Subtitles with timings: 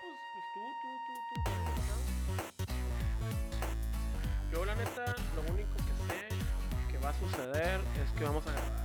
[0.00, 1.40] pues, pues tú, tú, tú, tú.
[4.52, 6.28] Yo la neta, lo único que sé
[6.90, 8.84] que va a suceder es que vamos a grabar.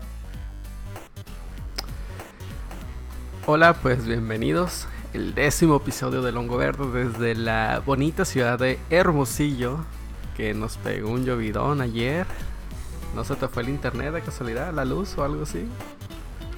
[3.45, 4.87] Hola, pues bienvenidos.
[5.13, 9.85] El décimo episodio de Longo Verde desde la bonita ciudad de Hermosillo,
[10.35, 12.25] que nos pegó un llovidón ayer.
[13.15, 15.67] ¿No se te fue el internet de casualidad, la luz o algo así?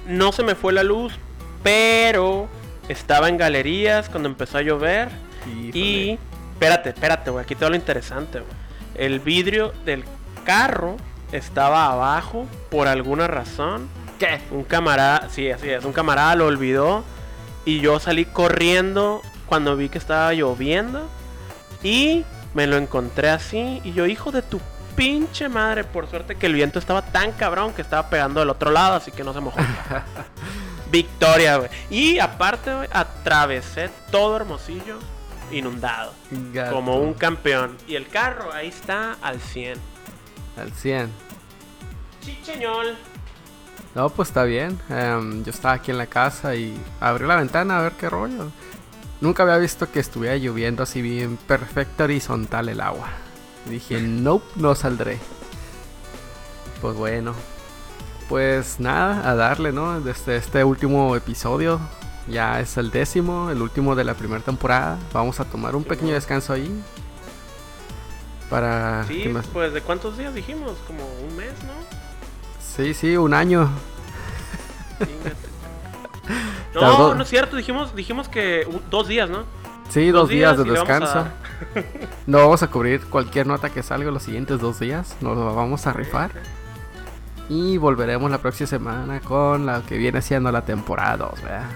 [0.06, 1.18] No se me fue la luz,
[1.62, 2.48] pero
[2.90, 5.08] estaba en galerías cuando empezó a llover.
[5.46, 5.78] Híjole.
[5.78, 6.18] Y,
[6.52, 8.52] espérate, espérate, güey, aquí todo lo interesante, güey.
[8.96, 10.04] El vidrio del
[10.44, 10.96] carro
[11.32, 13.88] estaba abajo por alguna razón.
[14.18, 14.40] ¿Qué?
[14.50, 17.04] Un camarada, sí, así es, un camarada lo olvidó
[17.64, 21.08] y yo salí corriendo cuando vi que estaba lloviendo
[21.82, 24.60] y me lo encontré así y yo, hijo de tu
[24.94, 28.70] pinche madre, por suerte que el viento estaba tan cabrón que estaba pegando del otro
[28.70, 29.58] lado, así que no se mojó.
[30.90, 31.70] Victoria, güey.
[31.90, 34.98] Y aparte, güey, atravesé todo Hermosillo
[35.50, 36.12] inundado,
[36.52, 36.74] Gato.
[36.74, 37.76] como un campeón.
[37.86, 39.78] Y el carro ahí está al 100.
[40.56, 41.10] Al 100.
[42.22, 42.96] Chicheñol.
[43.94, 44.78] No, pues está bien.
[44.88, 48.50] Em, yo estaba aquí en la casa y abrí la ventana a ver qué rollo.
[49.20, 53.08] Nunca había visto que estuviera lloviendo así bien perfecto horizontal el agua.
[53.66, 55.18] Y dije, nope, no saldré.
[56.80, 57.34] Pues bueno.
[58.30, 60.00] Pues nada, a darle, ¿no?
[60.00, 61.80] Desde este último episodio.
[62.28, 64.98] Ya es el décimo, el último de la primera temporada.
[65.12, 66.70] Vamos a tomar un Sí, pequeño descanso ahí.
[68.48, 69.04] Para...
[69.08, 70.76] Sí, pues de cuántos días dijimos?
[70.86, 71.72] Como un mes, ¿no?
[72.64, 73.68] Sí, sí, un año.
[76.72, 79.42] Tardó- No, no es cierto, dijimos, dijimos que un- dos días, ¿no?
[79.88, 81.26] Sí, dos, días, de vamos a descanso.
[82.28, 85.16] No vamos a cubrir cualquier nota que salga los siguientes dos días.
[85.20, 86.30] Nos lo vamos a rifar.
[87.50, 91.70] Y volveremos la próxima semana con la que viene siendo la temporada 2, ¿verdad?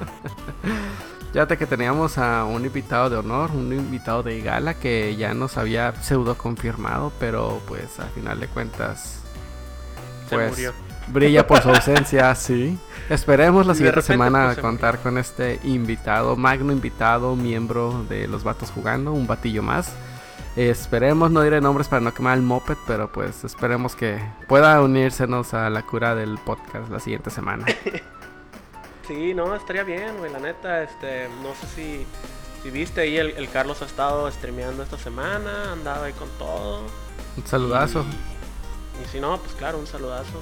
[1.32, 5.58] Fíjate que teníamos a un invitado de honor, un invitado de gala que ya nos
[5.58, 9.20] había pseudo confirmado, pero pues al final de cuentas
[10.28, 10.72] Se pues murió.
[11.08, 12.78] brilla por su ausencia, sí.
[13.10, 18.70] Esperemos la siguiente semana pues, contar con este invitado, magno invitado, miembro de los vatos
[18.70, 19.98] jugando, un batillo más.
[20.56, 25.54] Esperemos, no diré nombres para no quemar el moped, pero pues esperemos que pueda unírsenos
[25.54, 27.66] a la cura del podcast la siguiente semana.
[29.06, 32.06] Sí, no, estaría bien, güey, la neta, este, no sé si,
[32.62, 36.28] si viste ahí, el, el Carlos ha estado streameando esta semana, ha andado ahí con
[36.38, 36.82] todo.
[37.36, 38.04] Un saludazo.
[39.00, 40.40] Y, y si no, pues claro, un saludazo.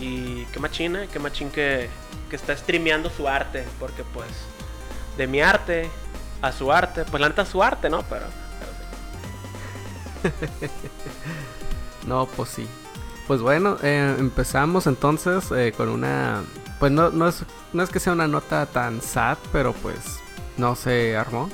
[0.00, 1.90] Y qué machín, eh, qué machín que,
[2.30, 4.30] que está streameando su arte, porque pues,
[5.18, 5.90] de mi arte
[6.40, 8.02] a su arte, pues la neta es su arte, ¿no?
[8.04, 8.24] Pero.
[12.06, 12.66] No, pues sí.
[13.26, 16.42] Pues bueno, eh, empezamos entonces eh, con una...
[16.78, 20.18] Pues no, no, es, no es que sea una nota tan sad, pero pues
[20.56, 21.50] no se armó.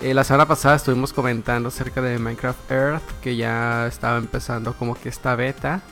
[0.00, 4.94] Eh, la semana pasada estuvimos comentando acerca de Minecraft Earth, que ya estaba empezando como
[4.94, 5.82] que esta beta.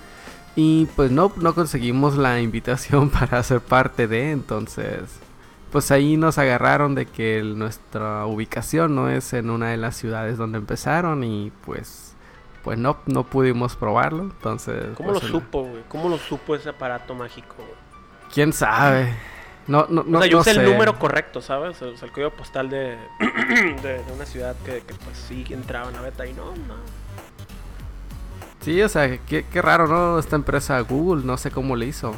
[0.56, 5.02] Y pues no, no conseguimos la invitación para ser parte de, entonces...
[5.74, 9.96] Pues ahí nos agarraron de que el- nuestra ubicación no es en una de las
[9.96, 12.14] ciudades donde empezaron y pues
[12.62, 14.22] pues no, no pudimos probarlo.
[14.22, 15.82] Entonces, ¿Cómo lo pues, supo, güey?
[15.88, 17.56] ¿Cómo lo supo ese aparato mágico?
[18.32, 19.12] ¿Quién sabe?
[19.66, 20.62] No, no, no, o sea, yo no usé el sé.
[20.62, 21.82] número correcto, ¿sabes?
[21.82, 22.96] O sea, el código postal de,
[23.82, 26.76] de, de una ciudad que, que, pues sí entraba en la beta y no, no.
[28.60, 30.20] Sí, o sea, qué, qué raro, ¿no?
[30.20, 32.14] Esta empresa Google, no sé cómo le hizo.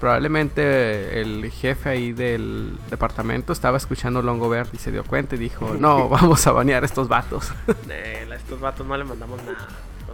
[0.00, 5.38] Probablemente el jefe ahí del departamento estaba escuchando Longo Verde y se dio cuenta y
[5.38, 7.52] dijo, no, vamos a banear estos vatos.
[7.68, 9.68] A estos vatos no le mandamos nada.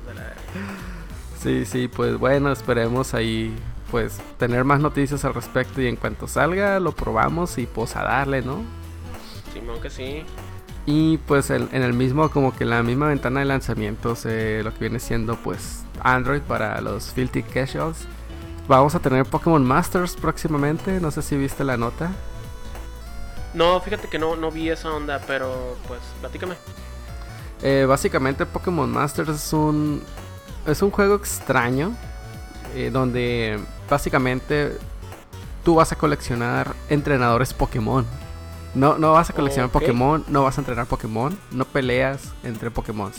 [0.06, 0.32] de la
[1.40, 3.54] sí, sí, pues bueno, esperemos ahí
[3.90, 8.02] pues tener más noticias al respecto y en cuanto salga lo probamos y pues a
[8.02, 8.64] darle, ¿no?
[9.54, 10.24] Simón que sí.
[10.86, 14.80] Y pues en el mismo, como que la misma ventana de lanzamientos, eh, lo que
[14.80, 18.06] viene siendo pues Android para los Filthy Casuals.
[18.68, 22.10] Vamos a tener Pokémon Masters próximamente, no sé si viste la nota.
[23.54, 26.56] No, fíjate que no, no vi esa onda, pero pues platícame.
[27.62, 30.02] Eh, básicamente Pokémon Masters es un,
[30.66, 31.94] es un juego extraño
[32.74, 33.58] eh, donde
[33.88, 34.76] básicamente
[35.64, 38.04] tú vas a coleccionar entrenadores Pokémon.
[38.74, 39.72] No, no vas a coleccionar Ok.
[39.72, 43.10] Pokémon, no vas a entrenar Pokémon, no peleas entre Pokémon.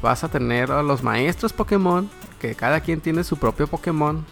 [0.00, 2.08] Vas a tener a los maestros Pokémon,
[2.40, 4.24] que cada quien tiene su propio Pokémon.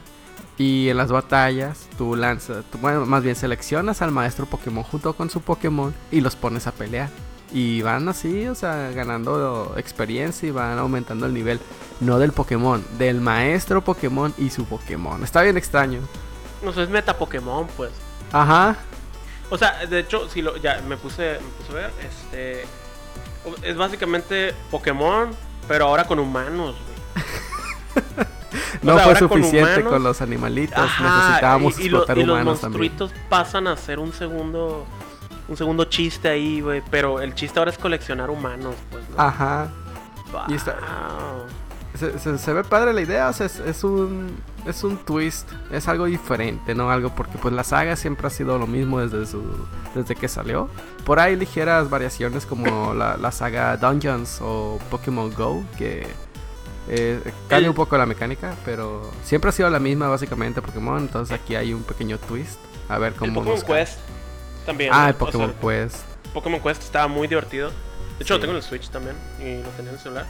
[0.61, 5.15] Y en las batallas tú lanzas, tú- bueno, más bien seleccionas al maestro Pokémon junto
[5.15, 7.09] con su Pokémon y los pones a pelear.
[7.51, 11.61] Y van así, o sea, ganando experiencia y van aumentando el nivel.
[12.01, 15.25] No del Pokémon, del maestro Pokémon y su Pokémon.
[15.25, 16.01] Está bien extraño.
[16.63, 17.91] No sé, es meta Pokémon, pues.
[18.31, 18.77] Ajá.
[19.49, 22.65] O sea, de hecho, si lo, ya me puse, me puse a ver, este.
[23.63, 25.31] Es básicamente Pokémon,
[25.67, 26.77] pero ahora con humanos,
[27.15, 27.25] güey.
[28.83, 30.03] no O sea, fue con suficiente con, humanos.
[30.03, 30.79] los animalitos.
[30.79, 32.83] Ajá, Necesitábamos y, y lo- explotar y los humanos también.
[32.93, 34.87] monstruitos pasan a ser un segundo.
[35.49, 36.81] Un segundo chiste ahí, güey.
[36.91, 39.03] Pero el chiste ahora es coleccionar humanos, pues.
[39.11, 39.21] ¿no?
[39.23, 39.69] Ajá.
[40.49, 41.47] y está- Wow.
[41.99, 45.51] Se, se- se ve padre la idea, o sea, es, es un es un twist,
[45.73, 46.89] es algo diferente, ¿no?
[46.91, 49.43] Algo porque pues la saga siempre ha sido lo mismo desde su
[49.95, 50.69] desde que salió.
[51.05, 56.07] Por ahí ligeras variaciones como la, la saga Dungeons o Pokémon Go que
[56.91, 60.99] eh, cambia El- un poco la mecánica, pero siempre ha sido la misma básicamente Pokémon,
[60.99, 62.59] entonces aquí hay un pequeño twist.
[62.89, 63.65] A ver El cómo Pokémon nos.
[63.65, 63.99] Quest
[64.67, 64.91] también.
[64.93, 66.05] Ah, el O Pokémon sea, Quest.
[66.35, 67.71] Pokémon Quest estaba muy divertido.
[67.71, 68.39] De hecho, Sí.
[68.39, 69.17] lo tengo en el Switch también.
[69.39, 70.27] Y lo tenía en el celular.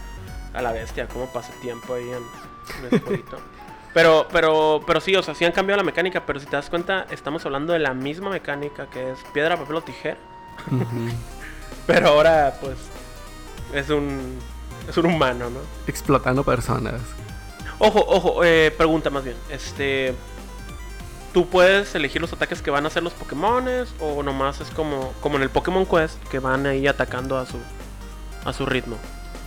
[0.52, 3.36] A la bestia, cómo pasa tiempo ahí en, en ese jueguito.
[3.94, 6.24] Pero, pero, pero sí, o sea, sí han cambiado la mecánica.
[6.24, 9.74] Pero si te das cuenta, estamos hablando de la misma mecánica que es piedra, papel
[9.74, 10.16] o tijera.
[11.88, 12.76] Pero ahora, pues,
[13.74, 14.38] es un,
[14.90, 15.60] es un humano, ¿no?
[15.86, 17.00] Explotando personas.
[17.78, 19.36] Ojo, ojo, eh, pregunta más bien.
[19.50, 20.14] Este.
[21.32, 23.88] ¿Tú puedes elegir los ataques que van a hacer los Pokémones?
[24.00, 27.56] ¿O nomás es como, como en el Pokémon Quest que van ahí atacando a su,
[28.44, 28.96] a su ritmo?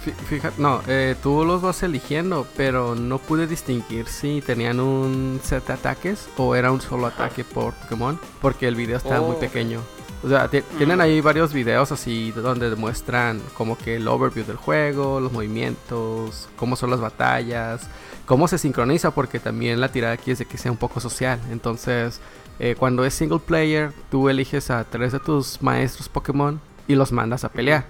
[0.05, 5.41] Fí- Fíjate, no, eh, tú los vas eligiendo, pero no pude distinguir si tenían un
[5.43, 9.35] set de ataques o era un solo ataque por Pokémon, porque el video estaba muy
[9.35, 9.81] pequeño.
[10.23, 14.55] O sea, ti- tienen ahí varios videos así donde demuestran como que el overview del
[14.55, 17.89] juego, los movimientos, cómo son las batallas,
[18.25, 21.39] cómo se sincroniza, porque también la tirada aquí es de que sea un poco social.
[21.51, 22.21] Entonces,
[22.59, 27.11] eh, cuando es single player, tú eliges a tres de tus maestros Pokémon y los
[27.11, 27.85] mandas a pelear.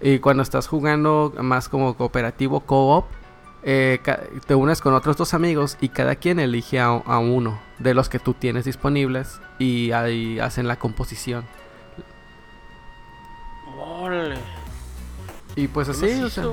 [0.00, 3.06] Y cuando estás jugando más como cooperativo co-op,
[3.62, 4.00] eh,
[4.46, 8.08] te unes con otros dos amigos y cada quien elige a, a uno de los
[8.08, 11.44] que tú tienes disponibles y ahí hacen la composición.
[13.82, 14.36] ¡Órale!
[15.56, 16.52] Y pues ¿Qué así, más o sea, hizo,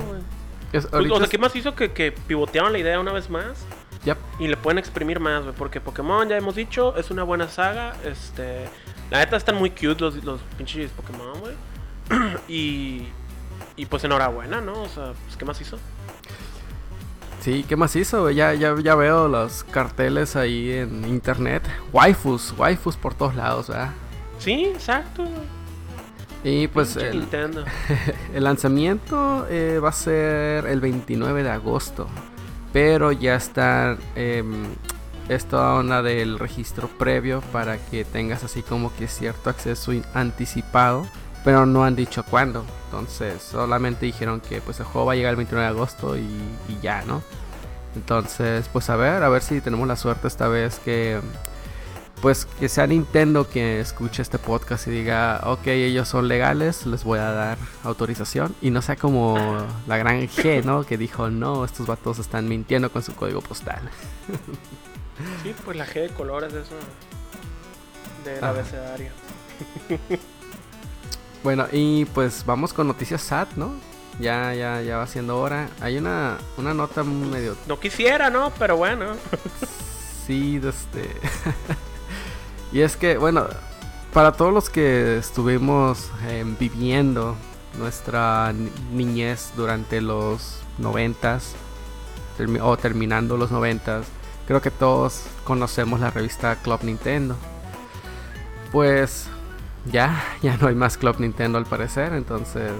[0.72, 3.30] es- Pues, o sea, es- ¿qué más hizo que, que pivotearon la idea una vez
[3.30, 3.64] más?
[4.04, 4.16] Yep.
[4.38, 5.54] Y le pueden exprimir más, güey.
[5.54, 7.94] Porque Pokémon, ya hemos dicho, es una buena saga.
[8.04, 8.68] Este.
[9.10, 11.54] La neta están muy cute los, los pinches Pokémon, güey.
[12.48, 13.08] y.
[13.76, 14.82] Y pues enhorabuena, ¿no?
[14.82, 15.78] O sea, pues, ¿qué más hizo?
[17.40, 18.22] Sí, ¿qué más hizo?
[18.22, 18.34] güey?
[18.34, 21.62] Ya, ya, ya veo los carteles ahí en internet.
[21.92, 23.92] Waifus, waifus por todos lados, ¿verdad?
[24.38, 25.24] Sí, exacto.
[26.42, 27.26] Y pues el,
[28.34, 32.06] el lanzamiento eh, va a ser el 29 de agosto.
[32.72, 34.64] Pero ya está em,
[35.28, 41.06] esta onda del registro previo para que tengas así como que cierto acceso anticipado.
[41.44, 42.64] Pero no han dicho cuándo.
[42.86, 46.22] Entonces solamente dijeron que pues el juego va a llegar el 29 de agosto y,
[46.68, 47.22] y ya, ¿no?
[47.94, 51.20] Entonces pues a ver, a ver si tenemos la suerte esta vez que
[52.20, 57.04] pues que sea Nintendo que escuche este podcast y diga, ok, ellos son legales, les
[57.04, 58.54] voy a dar autorización.
[58.60, 59.36] Y no sea como
[59.86, 60.84] la gran G, ¿no?
[60.84, 63.80] Que dijo, no, estos vatos están mintiendo con su código postal.
[65.42, 66.74] Sí, pues la G de colores de eso.
[68.24, 68.48] Del Ajá.
[68.50, 69.10] abecedario.
[71.42, 73.72] Bueno, y pues vamos con noticias SAT, ¿no?
[74.20, 75.70] Ya, ya, ya va siendo hora.
[75.80, 78.52] Hay una, una nota medio No quisiera, ¿no?
[78.58, 79.06] Pero bueno.
[80.26, 81.08] Sí, este.
[82.72, 83.46] y es que, bueno,
[84.12, 87.36] para todos los que estuvimos eh, viviendo
[87.78, 91.54] nuestra ni- niñez durante los noventas
[92.38, 94.06] termi- o terminando los noventas,
[94.46, 97.36] creo que todos conocemos la revista Club Nintendo.
[98.72, 99.26] Pues
[99.90, 102.72] ya, ya no hay más Club Nintendo al parecer, entonces,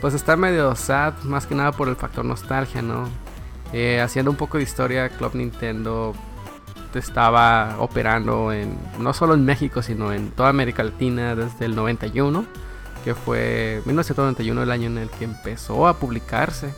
[0.00, 3.08] pues está medio sad, más que nada por el factor nostalgia, ¿no?
[3.72, 6.14] Eh, haciendo un poco de historia, Club Nintendo
[6.98, 12.44] estaba operando en no solo en México, sino en toda América Latina desde el 91,
[13.04, 16.74] que fue 1991 el año en el que empezó a publicarse.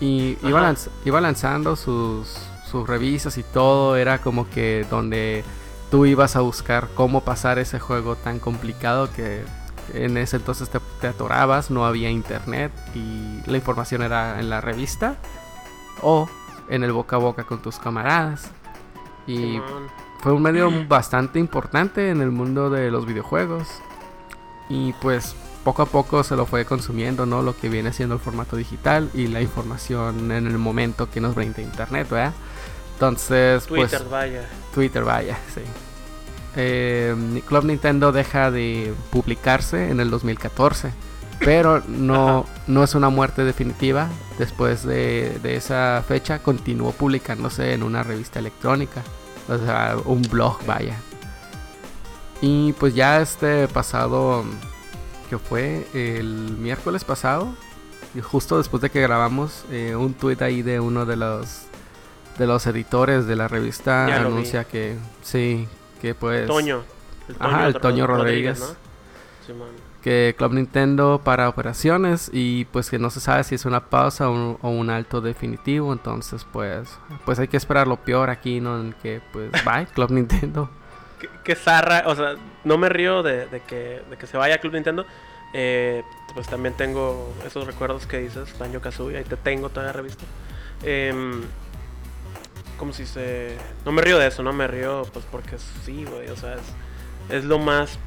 [0.00, 2.36] Y iba, lanz- iba lanzando sus,
[2.70, 5.44] sus revistas y todo, era como que donde
[5.90, 9.44] tú ibas a buscar cómo pasar ese juego tan complicado que
[9.92, 14.60] en ese entonces te, te atorabas, no había internet y la información era en la
[14.60, 15.16] revista
[16.02, 16.28] o
[16.68, 18.50] en el boca a boca con tus camaradas.
[19.26, 19.60] Y
[20.20, 23.68] fue un medio bastante importante en el mundo de los videojuegos.
[24.68, 27.42] Y pues poco a poco se lo fue consumiendo, ¿no?
[27.42, 31.34] Lo que viene siendo el formato digital y la información en el momento que nos
[31.34, 32.34] brinda internet, ¿verdad?
[32.94, 34.48] Entonces, Twitter, pues vaya.
[34.72, 35.62] Twitter, vaya, sí.
[36.56, 40.92] Eh, Club Nintendo deja de publicarse en el 2014,
[41.44, 44.08] pero no, no es una muerte definitiva.
[44.38, 49.02] Después de, de esa fecha continuó publicándose en una revista electrónica,
[49.48, 50.96] o sea, un blog, vaya.
[52.40, 54.44] Y pues ya este pasado,
[55.30, 57.54] que fue el miércoles pasado,
[58.22, 61.62] justo después de que grabamos, eh, un tweet ahí de uno de los
[62.38, 65.68] de los editores de la revista anuncia que sí,
[66.00, 66.82] que pues Toño.
[67.28, 68.60] El Ajá, el Toño Rodríguez.
[68.60, 68.66] ¿no?
[69.46, 69.83] Simón.
[70.04, 74.28] Que Club Nintendo para operaciones y pues que no se sabe si es una pausa
[74.28, 78.60] o un, o un alto definitivo, entonces pues pues hay que esperar lo peor aquí,
[78.60, 78.78] ¿no?
[78.78, 80.68] En que pues bye Club Nintendo.
[81.42, 82.34] Qué zarra, o sea,
[82.64, 85.06] no me río de, de que, de que se vaya a Club Nintendo.
[85.54, 86.02] Eh,
[86.34, 90.24] pues también tengo esos recuerdos que dices, Banjo Kazooie, ahí te tengo toda la revista.
[90.82, 91.40] Em,
[92.76, 93.56] como si se.
[93.86, 95.56] No me río de eso, no me río, pues porque
[95.86, 97.98] sí, güey, o sea, es, es lo más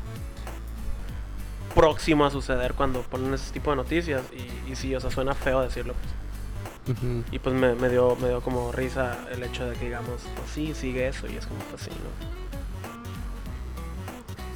[1.78, 4.22] próximo a suceder cuando ponen ese tipo de noticias.
[4.68, 5.94] Y, y sí, o sea, suena feo decirlo.
[5.94, 6.98] pues.
[6.98, 7.24] Ujú.
[7.32, 10.50] Y pues me, me dio, me dio como risa el hecho de que digamos, pues
[10.54, 11.28] sí, sigue eso.
[11.28, 12.38] Y es como, pues sí, ¿no?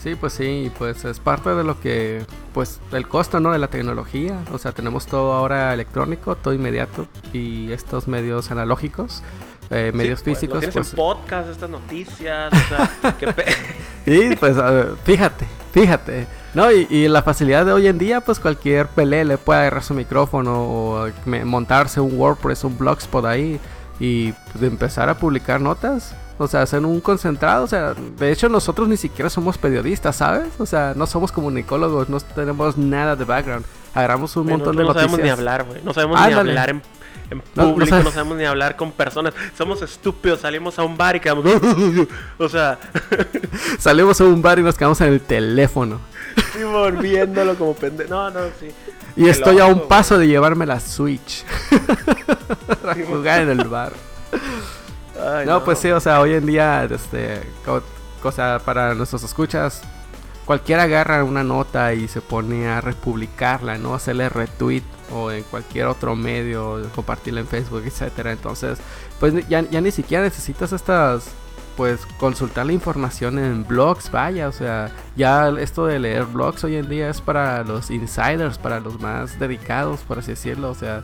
[0.01, 2.25] Sí, pues sí, pues es parte de lo que,
[2.55, 3.51] pues, el costo, ¿no?
[3.51, 4.43] De la tecnología.
[4.51, 9.21] O sea, tenemos todo ahora electrónico, todo inmediato y estos medios analógicos,
[9.69, 10.63] eh, medios Sí, pues, físicos.
[10.65, 13.45] Lo pues, en podcast, estas noticias, o sea, qué pe-
[14.07, 16.27] Y pues, ver, fíjate, fíjate.
[16.53, 19.83] No, y, y la facilidad de hoy en día, pues cualquier pelé le puede agarrar
[19.83, 23.59] su micrófono o me- montarse un WordPress, un Blogspot ahí
[23.99, 26.13] y pues, empezar a publicar notas.
[26.37, 27.63] O sea, hacer un concentrado.
[27.63, 30.49] O sea, de hecho, nosotros ni siquiera somos periodistas, ¿sabes?
[30.59, 33.63] O sea, no somos comunicólogos, no tenemos nada de background.
[33.93, 35.11] Agarramos un montón no, de no noticias.
[35.11, 35.81] sabemos ni hablar, güey.
[35.83, 36.81] No sabemos ni hablar en,
[37.31, 39.33] en No- público, no, sabemos ni hablar con personas.
[39.57, 41.45] Somos estúpidos, salimos a un bar y quedamos.
[42.37, 42.77] o sea,
[43.79, 45.99] Salimos a un bar y nos quedamos en el teléfono.
[46.53, 48.09] sí, volviéndolo como pendejo.
[48.09, 48.67] No, no, sí.
[49.15, 51.43] Y Qué estoy a un paso de llevarme la Switch.
[52.81, 53.93] Para jugar en el bar.
[55.19, 57.83] Ay, No, pues sí, o sea, hoy en día, este, co-
[58.21, 59.81] cosa para nuestros escuchas,
[60.45, 63.93] cualquiera agarra una nota y se pone a republicarla, ¿no?
[63.95, 68.31] Hacerle retweet o en cualquier otro medio, compartirla en Facebook, etcétera.
[68.31, 68.79] Entonces,
[69.19, 71.29] pues ya, ya ni siquiera necesitas estas,
[71.77, 76.75] pues consultar la información en blogs, vaya, o sea, ya esto de leer blogs hoy
[76.75, 81.03] en día es para los insiders, para los más dedicados, por así decirlo, o sea,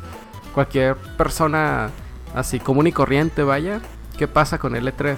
[0.53, 1.89] cualquier persona
[2.35, 3.79] así común y corriente, vaya,
[4.17, 5.17] ¿qué pasa con el E3?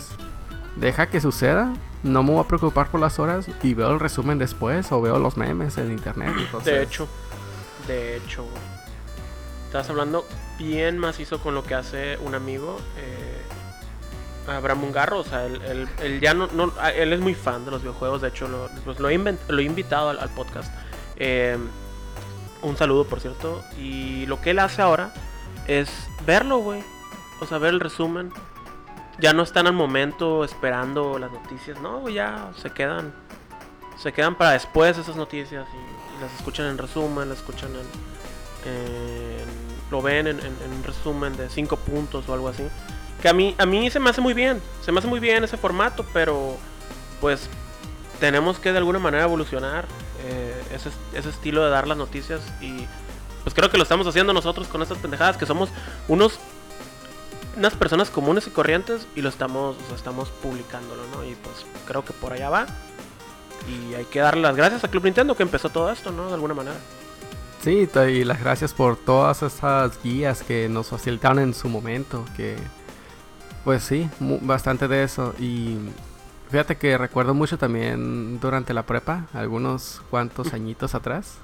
[0.76, 4.38] Deja que suceda, no me voy a preocupar por las horas y veo el resumen
[4.38, 6.32] después o veo los memes en internet.
[6.38, 7.08] entonces- De hecho,
[7.88, 8.69] de hecho, güey.
[9.70, 10.26] Estás hablando
[10.58, 13.42] bien macizo con lo que hace un amigo, eh,
[14.52, 15.20] Abraham Mungarro.
[15.20, 17.82] O sea, él, él- él ya no, no- ah, él es muy fan de los
[17.84, 18.24] videojuegos.
[18.24, 20.74] De hecho, lo, pues lo, he, lo invitado al, podcast.
[21.18, 21.56] Eh,
[22.64, 23.64] un saludo, por cierto.
[23.78, 25.14] Y lo que él hace ahora
[25.68, 25.88] es
[26.26, 26.82] verlo, güey.
[27.40, 28.34] O sea, ver el resumen.
[29.20, 31.80] Ya no están al momento esperando las noticias.
[31.80, 33.14] No, ya se quedan
[34.02, 39.39] se quedan para después esas noticias y, las escuchan en resumen, las escuchan en, en-
[39.92, 42.64] lo ven en, en- en un resumen de 5 puntos o algo así.
[43.22, 45.44] Que a mí, a mí se me hace muy bien, se me hace muy bien
[45.44, 46.56] ese formato, pero
[47.20, 47.50] pues
[48.20, 49.86] tenemos que de alguna manera evolucionar
[50.26, 52.86] eh, ese, ese estilo de dar las noticias y
[53.44, 55.70] pues creo que lo estamos haciendo nosotros con estas pendejadas, que somos
[56.08, 56.40] unos
[57.58, 61.26] unas personas comunes y corrientes y lo estamos, o sea, estamos publicándolo, ¿no?
[61.26, 62.68] Y pues creo que por allá va.
[63.68, 66.28] Y hay que darle las gracias a Club Nintendo que empezó todo esto, ¿no?
[66.28, 66.78] De alguna manera.
[67.62, 72.56] Sí, y las gracias por todas esas guías que nos facilitaron en su momento, que
[73.66, 75.34] pues sí, bastante de eso.
[75.38, 75.78] Y
[76.50, 81.38] fíjate que recuerdo mucho también durante la prepa, algunos cuantos añitos atrás.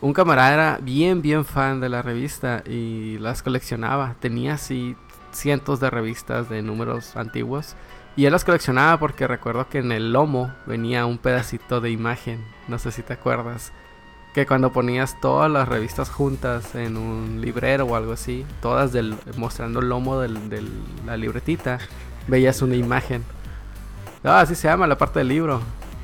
[0.00, 4.14] Un camarada era bien, bien fan de la revista y las coleccionaba.
[4.20, 4.96] Tenía así
[5.32, 7.74] cientos de revistas de números antiguos.
[8.16, 12.44] Y él las coleccionaba porque recuerdo que en el lomo venía un pedacito de imagen.
[12.68, 13.72] No sé si te acuerdas.
[14.34, 19.16] Que cuando ponías todas las revistas juntas en un librero o algo así, todas del,
[19.36, 20.62] mostrando el lomo de
[21.06, 21.78] la libretita,
[22.28, 23.24] veías una imagen.
[24.22, 25.60] Ah, así se llama la parte del libro.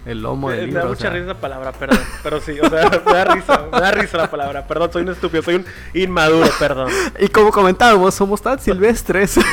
[0.07, 0.81] El lomo Me, del me libro.
[0.83, 1.11] da o mucha sea.
[1.11, 1.99] risa la palabra, perdón.
[2.23, 4.67] Pero sí, o sea, me da risa, me da risa la palabra.
[4.67, 6.91] Perdón, soy un estúpido, soy un inmaduro, perdón.
[7.19, 9.39] Y como comentábamos, somos tan silvestres.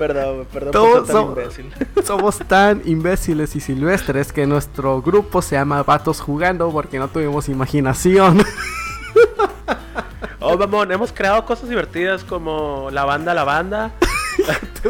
[0.00, 1.72] Perdón, perdón Todos por ser tan somos- imbécil.
[2.04, 7.48] somos tan imbéciles y silvestres que nuestro grupo se llama Vatos Jugando porque no tuvimos
[7.50, 8.42] imaginación.
[10.40, 13.92] Oh, mamón, hemos creado cosas divertidas como la banda La Banda.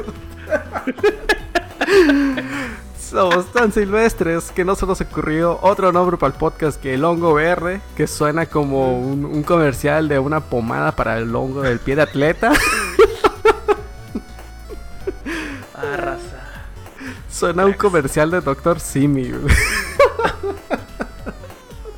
[2.98, 7.04] Somos tan silvestres que no se nos ocurrió otro nombre para el podcast que el
[7.04, 11.80] hongo verde, que suena como un, un comercial de una pomada para el hongo del
[11.80, 12.52] pie de atleta.
[17.40, 19.54] Suena un comercial de Doctor Simi, güey.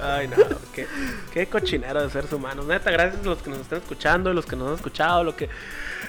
[0.01, 0.37] Ay, no,
[0.73, 0.87] qué,
[1.33, 2.65] qué cochinero de seres humanos.
[2.65, 5.35] Neta, gracias a los que nos están escuchando y los que nos han escuchado, lo
[5.35, 5.49] que,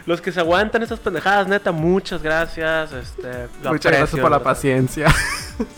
[0.05, 2.91] los que se aguantan estas pendejadas, neta, muchas gracias.
[2.93, 5.09] Este, lo Muchas gracias por la paciencia.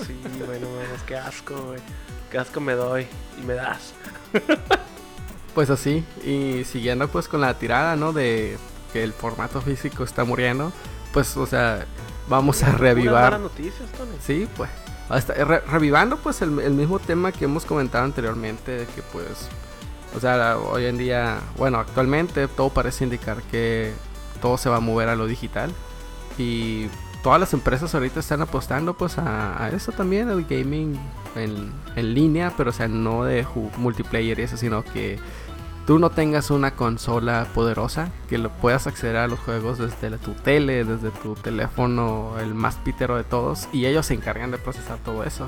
[0.06, 1.80] Sí, bueno, bueno, qué asco, güey.
[2.30, 3.08] Qué asco me doy
[3.42, 3.94] y me das.
[5.54, 8.12] Pues así, y siguiendo pues con la tirada, ¿no?
[8.12, 8.58] De
[8.92, 10.74] que el formato físico está muriendo,
[11.14, 11.86] pues, o sea,
[12.28, 13.40] vamos a reavivar.
[13.40, 14.12] noticias, Tony.
[14.26, 14.70] Sí, pues.
[15.08, 19.48] Hasta, re- revivando pues el, el mismo tema que hemos comentado anteriormente, de que pues,
[20.16, 23.94] o sea, hoy en día, bueno, actualmente todo parece indicar que
[24.42, 25.72] todo se va a mover a lo digital
[26.40, 26.88] y
[27.22, 31.00] todas las empresas ahorita están apostando pues a, a eso también, el gaming
[31.36, 33.46] en, en línea, pero o sea, no de
[33.78, 35.20] multiplayer y eso, sino que
[35.86, 40.34] tú no tengas una consola poderosa, que lo puedas acceder a los juegos desde tu
[40.34, 44.98] tele, desde tu teléfono, el más pítero de todos, y ellos se encargan de procesar
[45.00, 45.48] todo eso.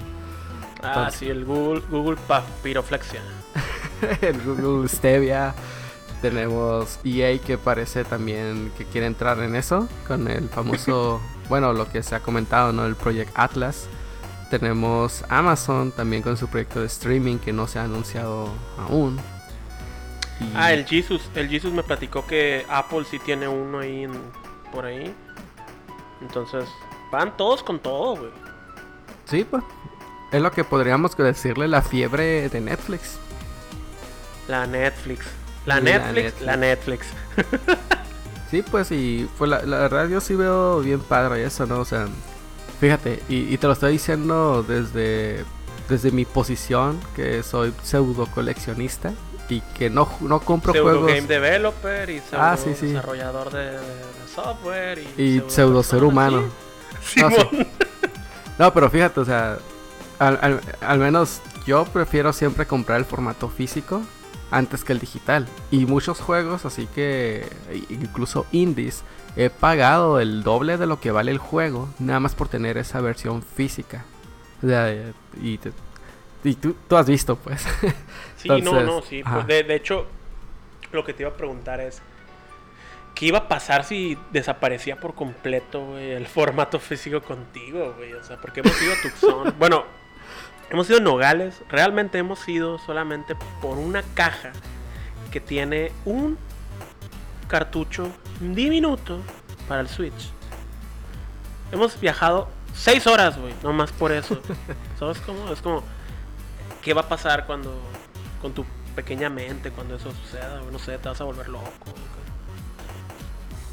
[0.84, 3.22] Ah, Entonces- sí, el Google, Google Papiroflexia.
[4.22, 5.56] el Google Stevia.
[6.22, 11.88] Tenemos EA que parece también que quiere entrar en eso con el famoso, bueno, lo
[11.89, 12.86] que se ha comentado, ¿no?
[12.86, 13.88] El Project Atlas.
[14.50, 19.20] Tenemos Amazon también con su proyecto de streaming que no se ha anunciado aún.
[20.41, 21.29] Y- Ah, el Jesus.
[21.36, 24.22] El Jesus me platicó que Apple sí tiene uno ahí en-
[24.72, 25.13] por ahí.
[26.22, 26.65] Entonces,
[27.12, 28.32] van todos con todo, güey.
[29.25, 29.63] Sí, pues.
[30.32, 33.17] Es lo que podríamos decirle la fiebre de Netflix.
[34.48, 35.25] La Netflix.
[35.65, 37.08] La La Netflix, la Netflix.
[38.50, 41.79] Sí, pues, y pues la, la verdad yo sí veo bien padre eso, ¿no?
[41.79, 42.08] O sea,
[42.79, 45.44] fíjate, y, y te lo estoy diciendo desde,
[45.89, 49.12] desde mi posición, que soy pseudo coleccionista
[49.50, 52.88] y que no, no compro Pseudo juegos game developer y pseudo Ah, sí, sí.
[52.88, 53.77] desarrollador de,
[54.34, 55.00] software.
[55.18, 56.43] Y, y pseudo ser humano.
[57.04, 57.21] ¿sí?
[57.21, 57.36] No, sí.
[57.50, 57.67] Simón.
[58.60, 59.58] No, pero fíjate, o sea,
[60.19, 64.02] al, al- al menos yo prefiero siempre comprar el formato físico
[64.52, 65.48] antes que el digital.
[65.71, 67.48] Y muchos juegos, así que
[67.89, 69.04] incluso indies,
[69.36, 73.00] he pagado el doble de lo que vale el juego, nada más por tener esa
[73.02, 74.06] versión física.
[74.63, 74.91] O sea,
[75.41, 75.71] y, te-
[76.43, 77.63] y tú, tú has visto, pues.
[78.38, 79.23] Sí, no, Entonces, no, sí.
[79.23, 80.08] Pues de, de hecho,
[80.91, 82.02] lo que te iba a preguntar es:
[83.17, 88.13] ¿qué iba a pasar si desaparecía por completo, güey, el formato físico contigo, güey?
[88.13, 89.56] O sea, porque hemos ido a Tucson.
[89.60, 89.86] bueno,
[90.69, 91.62] hemos ido a Nogales.
[91.67, 94.52] Realmente hemos ido solamente por una caja
[95.32, 96.38] que tiene un
[97.47, 99.19] cartucho diminuto
[99.67, 100.32] para el Switch.
[101.71, 104.39] Hemos viajado seis horas, güey, nomás por eso.
[105.00, 105.52] ¿Sabes cómo?
[105.52, 105.84] Es como,
[106.82, 107.73] ¿qué va a pasar cuando
[108.41, 110.62] con tu pequeña mente cuando eso suceda?
[110.71, 111.69] No sé, te vas a volver loco.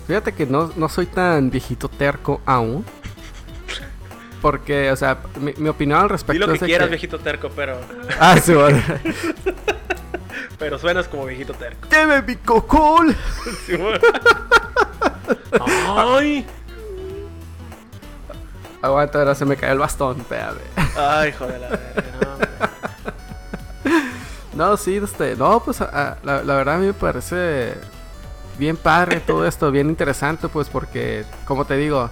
[0.06, 2.84] Fíjate que no, no soy tan viejito terco aún.
[4.42, 7.48] Porque, o sea, mi, mi opinión al respecto lo que es quieras, que- viejito terco,
[7.56, 7.80] pero,
[8.20, 8.82] Ah, sí, bueno.
[10.58, 11.88] pero suenas como viejito terco.
[11.88, 13.16] ¡Deme mi cocol!
[13.66, 13.98] Sí, güey.
[15.96, 16.46] ¡Ay!
[18.82, 20.58] Aguanta, ahora se me cayó el bastón, espérame.
[20.94, 22.93] Ay, joder, la verga, no.
[24.56, 27.74] No, sí, este, no, pues a- la, la verdad a mí me parece
[28.58, 32.10] bien padre todo esto, bien interesante, pues porque, como te digo,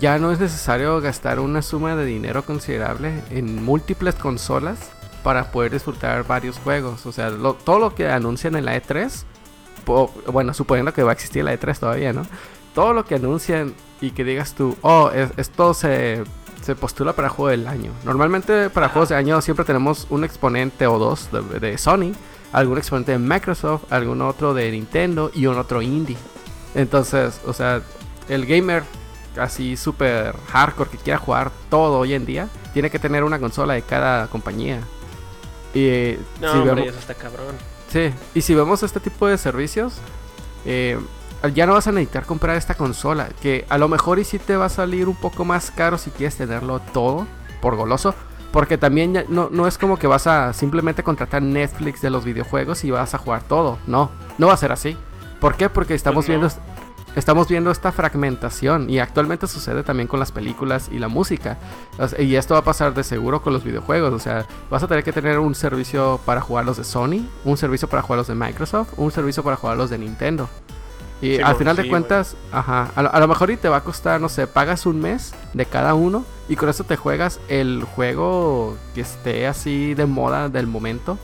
[0.00, 4.78] ya no es necesario gastar una suma de dinero considerable en múltiples consolas
[5.22, 7.04] para poder disfrutar varios juegos.
[7.06, 9.24] O sea, lo- todo lo que anuncian en la E3,
[9.84, 12.22] po- bueno, suponiendo que va a existir la E3 todavía, ¿no?
[12.74, 16.24] Todo lo que anuncian y que digas tú, oh, es- esto se,
[16.64, 17.92] se postula para juego del año.
[18.04, 22.12] Normalmente para juegos de año siempre tenemos un exponente o dos de, de Sony,
[22.52, 26.16] algún exponente de Microsoft, algún otro de Nintendo y un otro indie.
[26.74, 27.82] Entonces, o sea,
[28.28, 28.82] el gamer
[29.38, 33.74] así súper hardcore que quiera jugar todo hoy en día, tiene que tener una consola
[33.74, 34.80] de cada compañía.
[35.74, 37.54] Y No, si hombre, vemos- eso está cabrón.
[37.92, 39.94] Sí, y si vemos este tipo de servicios,
[40.64, 40.98] eh,
[41.48, 44.56] ya no vas a necesitar comprar esta consola, que a lo mejor y sí te
[44.56, 47.26] va a salir un poco más caro si quieres tenerlo todo
[47.60, 48.14] por goloso,
[48.52, 52.24] porque también ya no, no es como que vas a simplemente contratar Netflix de los
[52.24, 54.96] videojuegos y vas a jugar todo, no, no va a ser así.
[55.40, 55.68] ¿Por qué?
[55.68, 56.40] Porque estamos Pues no.
[56.40, 56.54] viendo
[57.16, 61.58] estamos viendo esta fragmentación y actualmente sucede también con las películas y la música.
[61.98, 64.12] O sea, y esto va a pasar de seguro con los videojuegos.
[64.12, 67.56] O sea, vas a tener que tener un servicio para jugar los de Sony, un
[67.56, 70.48] servicio para jugar los de Microsoft, un servicio para jugar los de Nintendo.
[71.24, 73.78] Y Sí, al final de cuentas, ajá, a lo, a lo mejor y te va
[73.78, 77.40] a costar, no sé, pagas un mes de cada uno y con eso te juegas
[77.48, 81.18] el juego que esté así de moda del momento.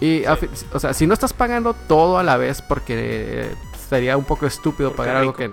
[0.00, 0.48] Y, Sí.
[0.72, 3.54] o sea, si no estás pagando todo a la vez porque eh,
[3.88, 5.50] sería un poco estúpido Porque pagar algo que...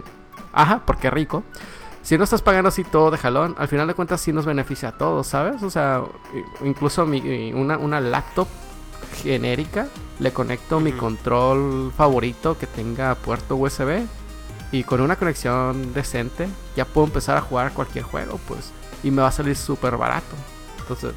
[0.54, 1.44] Ajá, porque rico.
[2.02, 4.90] si no estás pagando así todo de jalón, al final de cuentas sí nos beneficia
[4.90, 5.62] a todos, ¿sabes?
[5.64, 6.02] O sea,
[6.64, 8.48] incluso mi, una, una laptop
[9.12, 9.88] genérica,
[10.20, 14.06] le conecto mi control favorito que tenga puerto USB
[14.72, 18.72] y con una conexión decente ya puedo empezar a jugar cualquier juego, pues,
[19.04, 20.36] y me va a salir súper barato.
[20.80, 21.14] Entonces,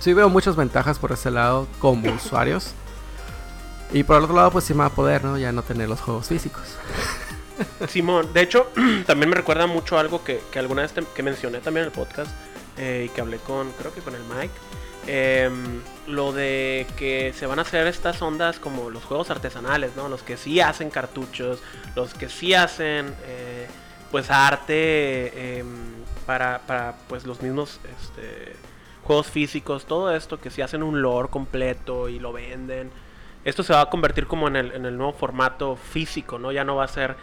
[0.00, 2.72] sí veo muchas ventajas por ese lado como usuarios.
[3.92, 5.38] Y por el otro lado, pues sí me va a poder, ¿no?
[5.38, 6.64] Ya no tener los juegos físicos.
[7.88, 8.68] Simón, de hecho,
[9.06, 12.30] también me recuerda mucho algo que, alguna vez que mencioné también en el podcast
[12.76, 14.54] eh, y que hablé con, creo que con el Mike.
[15.06, 20.08] Em, lo de que se van a hacer estas ondas como los juegos artesanales, ¿no?
[20.08, 21.62] Los que sí hacen cartuchos,
[21.94, 23.66] los que sí hacen eh,
[24.10, 25.66] pues arte em,
[26.26, 28.56] para, pues los mismos este,
[29.04, 32.90] juegos físicos, todo esto que sí hacen un lore completo y lo venden.
[33.44, 36.50] Esto se va a convertir como en el, en el nuevo formato físico, ¿no?
[36.50, 37.16] Ya no va a ser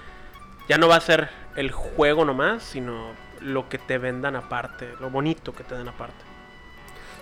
[0.70, 3.08] ya no va a ser el juego nomás, sino
[3.42, 6.23] lo que te vendan aparte, lo bonito que te den aparte.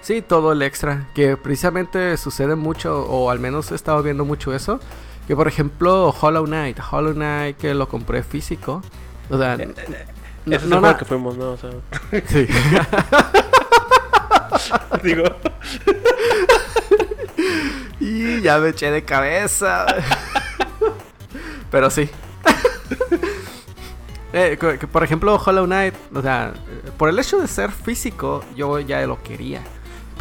[0.01, 4.53] Sí, todo el extra, que precisamente sucede mucho, o al menos he estado viendo mucho
[4.53, 4.79] eso,
[5.27, 8.81] que por ejemplo Hollow Knight, Hollow Knight que lo compré físico,
[9.29, 9.55] o sea...
[9.55, 10.05] Eh, eh,
[10.45, 11.51] no, es el que fuimos, ¿no?
[11.51, 11.69] O sea...
[12.27, 12.47] Sí.
[15.03, 15.23] Digo...
[17.99, 19.85] y ya me eché de cabeza.
[21.69, 22.09] Pero sí,
[24.33, 26.53] eh, que, por ejemplo, Hollow Knight, o sea,
[26.97, 29.61] por el hecho de ser físico, yo ya lo quería.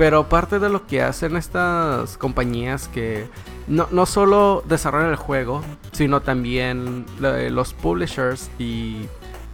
[0.01, 3.29] Pero parte de lo que hacen estas compañías que
[3.69, 5.61] no, no solo desarrollan el juego,
[5.93, 9.05] sino también los publishers y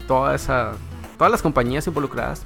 [0.07, 0.75] toda esa,
[1.19, 2.43] todas las compañías involucradas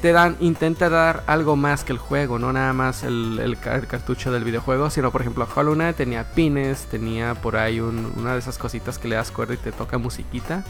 [0.00, 4.44] te dan, intenta dar algo más que el juego, no nada más el, cartucho del
[4.44, 9.00] videojuego, sino por ejemplo Hollow Knight tenía pines, tenía por ahí una de esas cositas
[9.00, 10.62] que le das cuerda y te toca musiquita.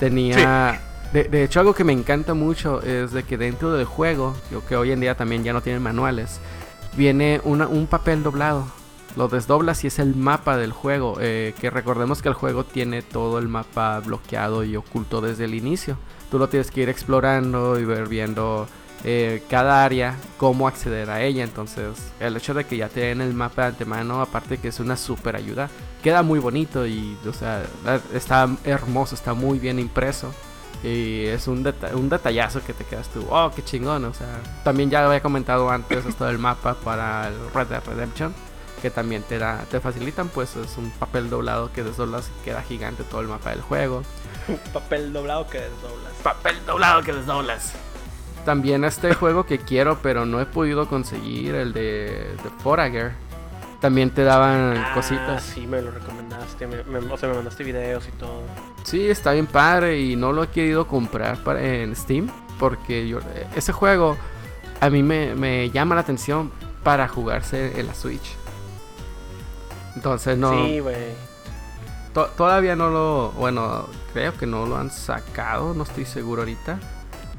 [0.00, 0.80] Tenía...
[1.12, 4.34] De, hecho, algo que me encanta mucho es de que dentro del juego,
[4.68, 6.40] que hoy en día también ya no tienen manuales,
[6.96, 8.66] viene un papel doblado.
[9.16, 11.18] Lo desdoblas y es el mapa del juego.
[11.20, 15.54] Eh, que recordemos que el juego tiene todo el mapa bloqueado y oculto desde el
[15.54, 15.96] inicio.
[16.30, 18.66] Tú lo tienes que ir explorando y ver viendo
[19.04, 21.44] eh, cada área, cómo acceder a ella.
[21.44, 24.80] Entonces, el hecho de que ya te den el mapa de antemano, aparte que es
[24.80, 25.70] una super ayuda,
[26.02, 27.62] queda muy bonito y, o sea,
[28.12, 30.34] está hermoso, está muy bien impreso.
[30.84, 34.04] Y es un, un detallazo que te quedas tú, oh, qué chingón.
[34.04, 34.28] O sea,
[34.64, 38.34] también ya había comentado antes esto del mapa para el Red Dead Redemption,
[38.82, 42.62] que también te, da, te facilitan, pues es un papel doblado que desdoblas y queda
[42.62, 44.02] gigante todo el mapa del juego.
[44.74, 46.12] papel doblado que desdoblas.
[46.22, 47.72] Papel doblado que desdoblas.
[48.44, 53.12] También este juego que quiero, pero no he podido conseguir, el de, de Forager.
[53.84, 55.42] También te daban ah, cositas.
[55.42, 56.64] Sí, me lo recomendaste.
[56.64, 58.40] o sea, me mandaste videos y todo.
[58.82, 62.30] Sí, está bien padre y no lo he querido comprar para, en Steam.
[62.58, 63.18] Porque yo,
[63.54, 64.16] ese juego
[64.80, 66.50] a mí me, me llama la atención
[66.82, 68.36] para jugarse en la Switch.
[69.96, 70.64] Entonces no.
[70.64, 70.96] Sí, güey.
[72.38, 73.32] todavía no lo.
[73.32, 75.74] Bueno, creo que no lo han sacado.
[75.74, 76.78] No estoy seguro ahorita.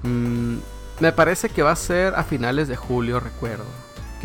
[0.04, 0.58] Mmm
[1.00, 3.66] me parece que va a ser a finales de julio, recuerdo.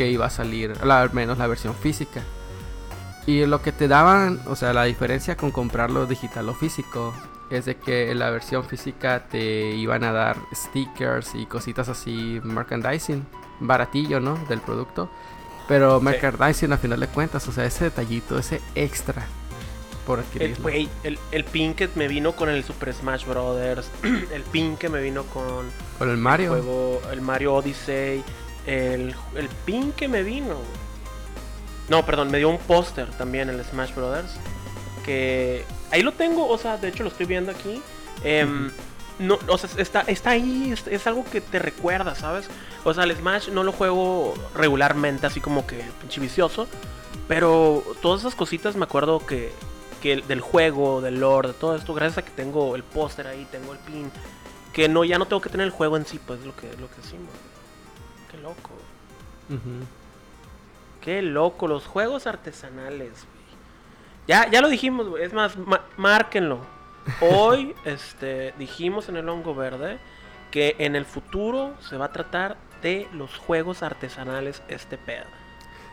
[0.00, 2.22] Que iba a salir, al menos la versión física.
[3.26, 7.12] Y lo que te daban, o sea, la diferencia con comprarlo digital o físico,
[7.50, 12.40] es de que en la versión física te iban a dar stickers y cositas así,
[12.42, 13.26] merchandising,
[13.60, 14.36] baratillo, ¿no?
[14.48, 15.10] Del producto.
[15.68, 19.26] Pero merchandising a final de cuentas, o sea, ese detallito, ese extra
[20.38, 23.88] el, el, pin que me vino con el Super Smash Brothers,
[24.32, 25.70] el pin que me vino con...
[25.98, 27.00] Con el Mario.
[27.12, 28.24] El, Mario Odyssey,
[28.66, 30.56] el, el pin que me vino.
[31.88, 34.32] No, perdón, me dio un póster también el Smash Brothers.
[35.04, 37.82] Que ahí lo tengo, o sea, de hecho lo estoy viendo aquí.
[38.22, 38.70] Em,
[39.18, 42.48] no, o sea, está, está ahí, es, algo que te recuerda, ¿sabes?
[42.84, 46.68] O sea, el Smash no lo juego regularmente, así como que pinche vicioso.
[47.26, 49.52] Pero todas esas cositas me acuerdo que
[50.00, 53.46] que del juego, del lore, de todo esto, gracias a que tengo el póster ahí,
[53.50, 54.10] tengo el pin,
[54.72, 56.88] que no ya no tengo que tener el juego en sí, pues lo que lo
[56.88, 57.28] que decimos.
[58.30, 58.70] Qué loco.
[61.00, 63.26] Qué loco los juegos artesanales,
[64.26, 65.56] Ya ya lo dijimos, es más
[65.96, 66.60] márquenlo.
[67.20, 69.98] Hoy este dijimos en el hongo verde
[70.50, 75.26] que en el futuro se va a tratar de los juegos artesanales este pedo.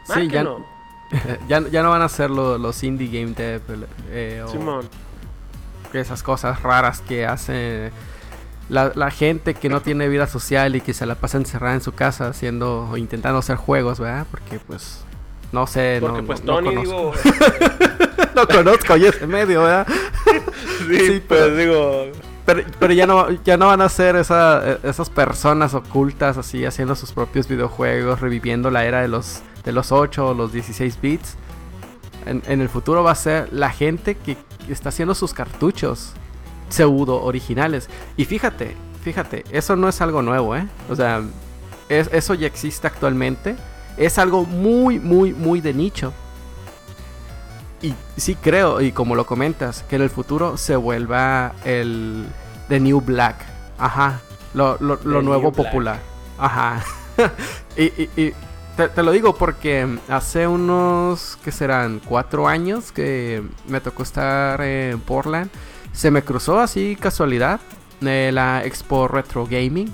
[0.07, 0.65] Márquenlo.
[1.47, 4.43] ya, ya no van a ser los indie game dev eh,
[5.93, 7.91] esas cosas raras que hace
[8.69, 11.93] la, gente que no tiene vida social y que se la pasa encerrada en su
[11.93, 14.25] casa haciendo o intentando hacer juegos, ¿verdad?
[14.29, 15.03] Porque pues
[15.51, 17.13] no sé, Porque no, pues Tony digo
[18.35, 19.87] no conozco yo ese medio, ¿verdad?
[20.87, 22.11] sí, pues digo
[22.45, 26.95] pero, pero ya, no, ya no van a ser esa, esas personas ocultas así haciendo
[26.95, 31.35] sus propios videojuegos, reviviendo la era de los, de los 8 o los 16 bits.
[32.25, 34.37] En, en el futuro va a ser la gente que
[34.69, 36.13] está haciendo sus cartuchos
[36.69, 37.89] pseudo originales.
[38.15, 40.67] Y fíjate, fíjate, eso no es algo nuevo, ¿eh?
[40.89, 41.21] O sea,
[41.89, 43.55] es, eso ya existe actualmente.
[43.97, 46.13] Es algo muy, muy, muy de nicho.
[47.81, 52.25] Y sí creo, y como lo comentas, que en el futuro se vuelva el
[52.69, 53.37] The New Black.
[53.77, 54.19] Ajá.
[54.53, 55.99] Lo, lo, lo nuevo popular.
[56.37, 56.83] Ajá.
[57.77, 58.33] y, y, y
[58.75, 62.01] te, te, lo digo porque hace unos, ¿qué serán?
[62.03, 65.49] Cuatro años que me tocó estar en Portland.
[65.97, 67.59] Se me cruzó así casualidad
[68.01, 69.91] eh, la Expo Retro Gaming.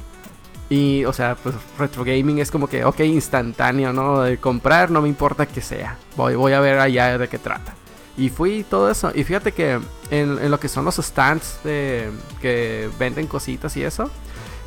[0.69, 4.21] Y, o sea, pues retro gaming es como que, ok, instantáneo, ¿no?
[4.21, 5.97] De comprar, no me importa que sea.
[6.17, 7.73] Voy, voy a ver allá de qué trata.
[8.17, 9.11] Y fui todo eso.
[9.13, 9.73] Y fíjate que
[10.09, 12.09] en, en lo que son los stands de,
[12.41, 14.09] que venden cositas y eso,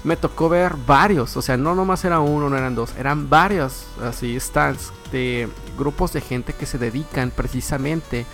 [0.05, 1.37] me tocó ver varios.
[1.37, 6.15] O sea, no nomás era uno, no eran dos, eran varios así stands de grupos
[6.15, 8.25] de gente que se dedican precisamente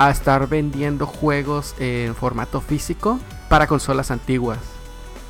[0.00, 4.58] a estar vendiendo juegos en formato físico para consolas antiguas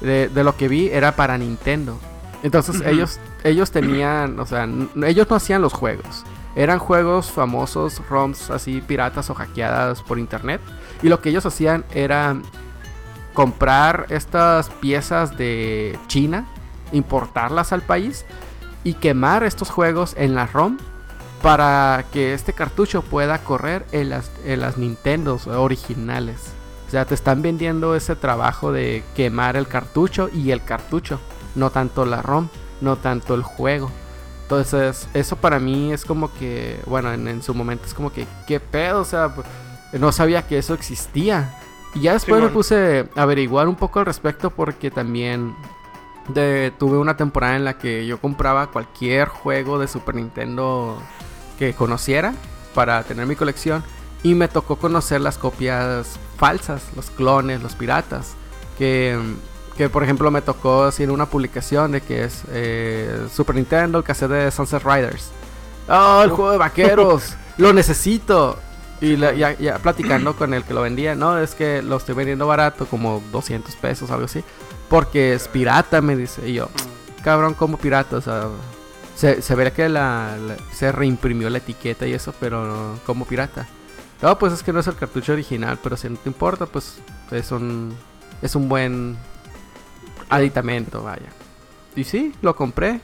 [0.00, 1.98] de, de, lo que vi era para Nintendo.
[2.44, 2.92] Entonces uh -huh.
[2.92, 4.68] ellos, ellos tenían, o sea,
[5.04, 6.24] ellos no hacían los juegos.
[6.54, 10.61] Eran juegos famosos, ROMs así piratas o hackeadas por internet.
[11.02, 12.37] Y lo que ellos hacían era
[13.35, 16.46] comprar estas piezas de China,
[16.92, 18.24] importarlas al país
[18.85, 20.78] y quemar estos juegos en la ROM
[21.42, 26.53] para que este cartucho pueda correr en las, en las Nintendos originales.
[26.87, 31.20] O sea, te están vendiendo ese trabajo de quemar el cartucho y el cartucho,
[31.55, 32.48] no tanto la ROM,
[32.81, 33.90] no tanto el juego.
[34.42, 38.26] Entonces, eso para mí es como que, bueno, en, en su momento es como que,
[38.48, 39.03] ¿qué pedo?
[39.03, 39.33] O sea,
[39.92, 41.55] no sabía que eso existía.
[41.94, 45.55] Y ya después sí, me puse a averiguar un poco al respecto porque también
[46.29, 51.00] de, tuve una temporada en la que yo compraba cualquier juego de Super Nintendo
[51.61, 52.33] que conociera
[52.75, 53.85] para tener mi colección.
[54.23, 58.33] Y me tocó conocer las copias falsas, los clones, los piratas.
[58.79, 59.18] Que,
[59.77, 64.05] que por ejemplo me tocó en una publicación de que es eh, Super Nintendo, el
[64.05, 65.31] cassette de Sunset Riders.
[65.88, 68.59] Oh, el juego de vaqueros, lo necesito.
[69.03, 72.14] Y la, ya, ya, platicando con el que lo vendía, no, es que lo estoy
[72.14, 74.42] vendiendo barato, como 200 pesos, algo así.
[74.88, 76.49] Porque es pirata, me dice.
[76.49, 76.68] Y yo,
[77.23, 78.49] cabrón, como pirata, o sea,
[79.20, 80.35] se, se ve que la,
[80.72, 83.66] se reimprimió la etiqueta y eso, pero como pirata.
[84.22, 87.02] No, pues es que no es el cartucho original, pero si no te importa, pues
[87.30, 87.94] es un,
[88.40, 89.18] es un buen
[90.30, 91.28] aditamento, vaya.
[91.94, 93.02] Y sí, lo compré.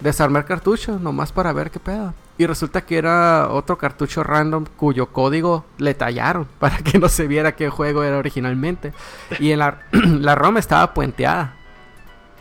[0.00, 2.12] Desarmé el cartucho, nomás para ver qué pedo.
[2.36, 7.26] Y resulta que era otro cartucho random cuyo código le tallaron para que no se
[7.26, 8.92] viera qué juego era originalmente.
[9.38, 11.56] Y en la, la ROM estaba puenteada.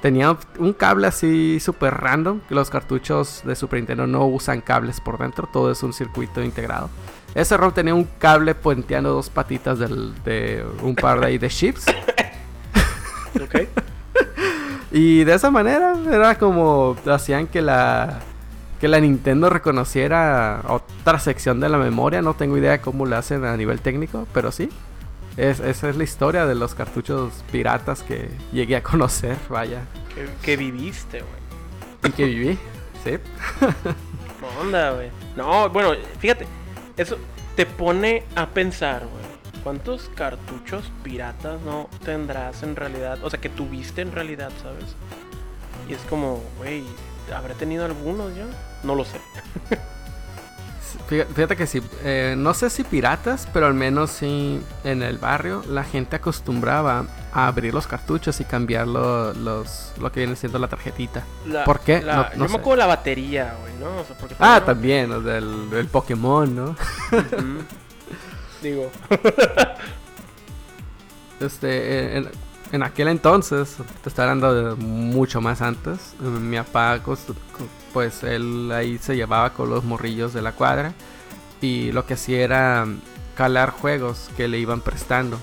[0.01, 2.41] Tenía un cable así súper random.
[2.47, 6.41] Que los cartuchos de Super Nintendo no usan cables por dentro, todo es un circuito
[6.41, 6.89] integrado.
[7.35, 11.49] Ese ROM tenía un cable puenteando dos patitas del, de un par de, ahí de
[11.49, 11.85] chips.
[13.41, 13.61] Ok.
[14.91, 18.19] y de esa manera era como hacían que la
[18.81, 22.21] que la Nintendo reconociera otra sección de la memoria.
[22.21, 24.69] No tengo idea cómo lo hacen a nivel técnico, pero sí.
[25.41, 29.85] Es, esa es la historia de los cartuchos piratas que llegué a conocer, vaya.
[30.13, 32.11] Que, que viviste, güey.
[32.11, 32.59] Y que viví,
[33.03, 33.17] sí.
[34.61, 35.09] onda, güey?
[35.35, 36.45] No, bueno, fíjate,
[36.95, 37.17] eso
[37.55, 39.63] te pone a pensar, güey.
[39.63, 43.17] ¿Cuántos cartuchos piratas no tendrás en realidad?
[43.23, 44.95] O sea, que tuviste en realidad, ¿sabes?
[45.89, 46.83] Y es como, güey,
[47.35, 48.45] ¿habré tenido algunos yo?
[48.83, 49.17] No lo sé.
[51.07, 55.63] Fíjate que sí, eh, no sé si piratas, pero al menos sí en el barrio
[55.67, 60.59] la gente acostumbraba a abrir los cartuchos y cambiar lo, los, lo que viene siendo
[60.59, 61.23] la tarjetita.
[61.47, 62.01] La, ¿Por qué?
[62.01, 62.53] La, no, no yo sé.
[62.53, 64.01] me acuerdo la batería, güey, ¿no?
[64.01, 64.65] O sea, porque ah, no...
[64.65, 66.65] también, los del, del Pokémon, ¿no?
[66.65, 66.75] Uh
[67.11, 67.65] -huh.
[68.61, 68.91] Digo.
[71.39, 72.29] este, en,
[72.71, 77.01] en, aquel entonces, te está hablando de mucho más antes, mi papá,
[77.93, 80.93] pues él ahí se llevaba con los morrillos de la cuadra
[81.61, 82.87] y lo que hacía era
[83.35, 85.37] calar juegos que le iban prestando.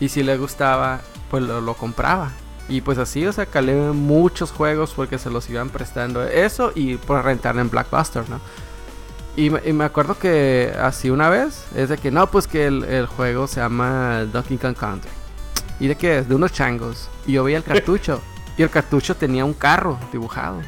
[0.00, 1.00] Y si le gustaba,
[1.30, 2.30] pues lo, compraba.
[2.68, 6.22] Y pues así, o sea, calé muchos juegos porque se los iban prestando.
[6.22, 8.40] Eso y por rentar en Blackbuster, ¿no?
[9.36, 12.82] Y, y, me acuerdo que así una vez es de que no, pues que el,
[12.84, 15.10] el, juego se llama Donkey Kong Country.
[15.80, 16.28] ¿Y de qué es?
[16.28, 17.08] De unos changos.
[17.26, 18.20] Y yo veía el cartucho.
[18.56, 20.60] y el cartucho tenía un carro dibujado.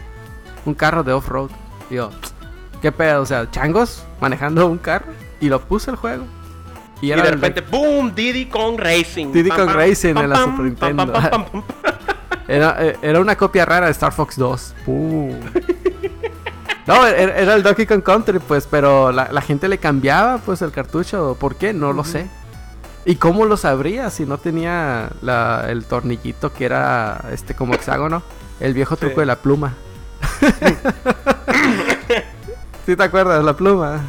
[0.64, 1.50] Un carro de off-road.
[1.90, 2.10] Y yo,
[2.80, 3.22] ¿qué pedo?
[3.22, 5.06] O sea, changos manejando un carro.
[5.40, 6.24] Y lo puse el juego.
[7.00, 8.14] Y, de el repente, ¡boom!
[8.14, 9.32] Diddy Kong Racing.
[9.32, 11.12] Diddy Kong Racing pam, en la pam, Super Nintendo.
[11.12, 11.44] pam.
[12.46, 14.74] Era, eh, era una copia rara de Star Fox 2.
[14.84, 15.34] ¡Pum!
[16.86, 20.72] No, era, el Donkey Kong Country, pues, pero la, la gente le cambiaba, pues, el
[20.72, 21.36] cartucho.
[21.38, 21.72] ¿Por qué?
[21.72, 22.26] No lo sé.
[23.04, 28.22] ¿Y cómo lo sabría si no tenía la- el tornillito que era, este, como hexágono?
[28.60, 29.00] El viejo Sí.
[29.00, 29.74] truco de la pluma.
[32.86, 33.42] ¿Sí te acuerdas?
[33.44, 34.00] La pluma.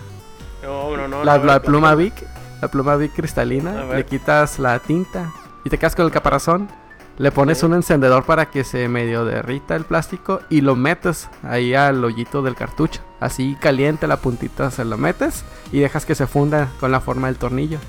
[0.64, 1.24] No, no, no.
[1.24, 1.96] La, no, la no, pluma.
[1.96, 2.14] Vic,
[2.62, 5.32] la pluma Vic cristalina, le quitas la tinta
[5.64, 6.70] y te quedas con el caparazón.
[7.18, 7.66] Le pones Sí.
[7.66, 12.42] un encendedor para que se medio derrita el plástico y lo metes ahí al hoyito
[12.42, 13.02] del cartucho.
[13.20, 17.28] Así caliente la puntita se lo metes y dejas que se funda con la forma
[17.28, 17.80] del tornillo.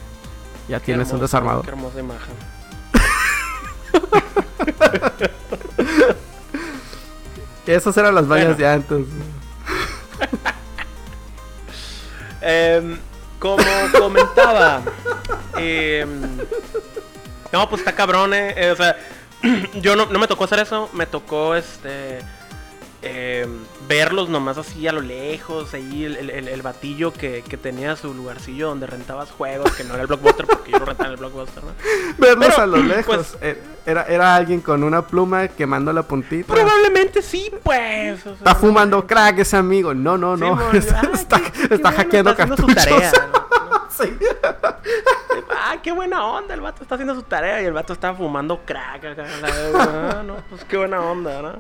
[0.69, 1.65] Ya Qué tienes un hermoso, desarmador.
[1.65, 2.33] Qué hermosa imagen.
[7.67, 8.59] Esas eran las vallas Bueno.
[8.59, 9.07] de antes.
[12.41, 12.99] Em,
[13.39, 13.63] como
[13.97, 14.83] comentaba,
[15.57, 16.21] em,
[17.53, 18.97] no, pues está cabrón, eh, eh, o sea,
[19.81, 22.19] yo no, no me tocó hacer eso, me tocó este
[23.03, 23.51] em,
[23.89, 28.69] verlos nomás así a lo lejos, ahí el, el- batillo que, que tenía su lugarcillo
[28.69, 31.65] donde rentabas juegos, que no era el blockbuster, porque yo no rentaba en el blockbuster,
[31.65, 31.73] ¿no?
[32.19, 33.17] Verlos Pero, a lo lejos.
[33.17, 36.55] pues- Eh, era, era alguien con una pluma quemando la puntita.
[36.55, 38.21] Probablemente sí, pues.
[38.21, 39.93] o sea, Está fumando crack ese amigo.
[39.93, 40.71] No, no, no.
[40.73, 42.83] Está, ay, está, qué- qué está bueno, hackeando está haciendo cartuchos.
[42.85, 43.13] su tarea.
[43.33, 43.43] ¿no?
[43.93, 44.17] Sí.
[45.65, 48.61] Ah, qué buena onda, el vato está haciendo su tarea y el vato está fumando
[48.67, 49.05] crack
[49.75, 51.53] ah, no, pues qué buena onda, ¿no?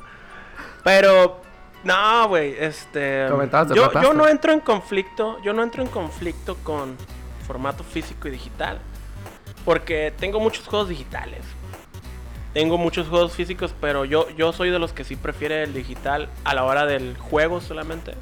[0.84, 1.40] Pero,
[1.84, 3.26] no, güey, este...
[3.74, 6.96] Yo, yo no entro en conflicto, yo no entro en conflicto con
[7.46, 8.80] formato físico y digital.
[9.64, 11.44] Porque tengo muchos juegos digitales.
[12.52, 16.28] Tengo muchos juegos físicos, pero yo, yo soy de los que sí prefiere el digital
[16.44, 18.14] a la hora del juego solamente.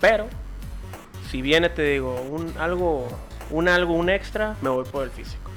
[0.00, 0.26] Pero,
[1.30, 3.06] si viene, te digo, un algo,
[3.50, 5.50] un algo, un extra, me voy por el físico.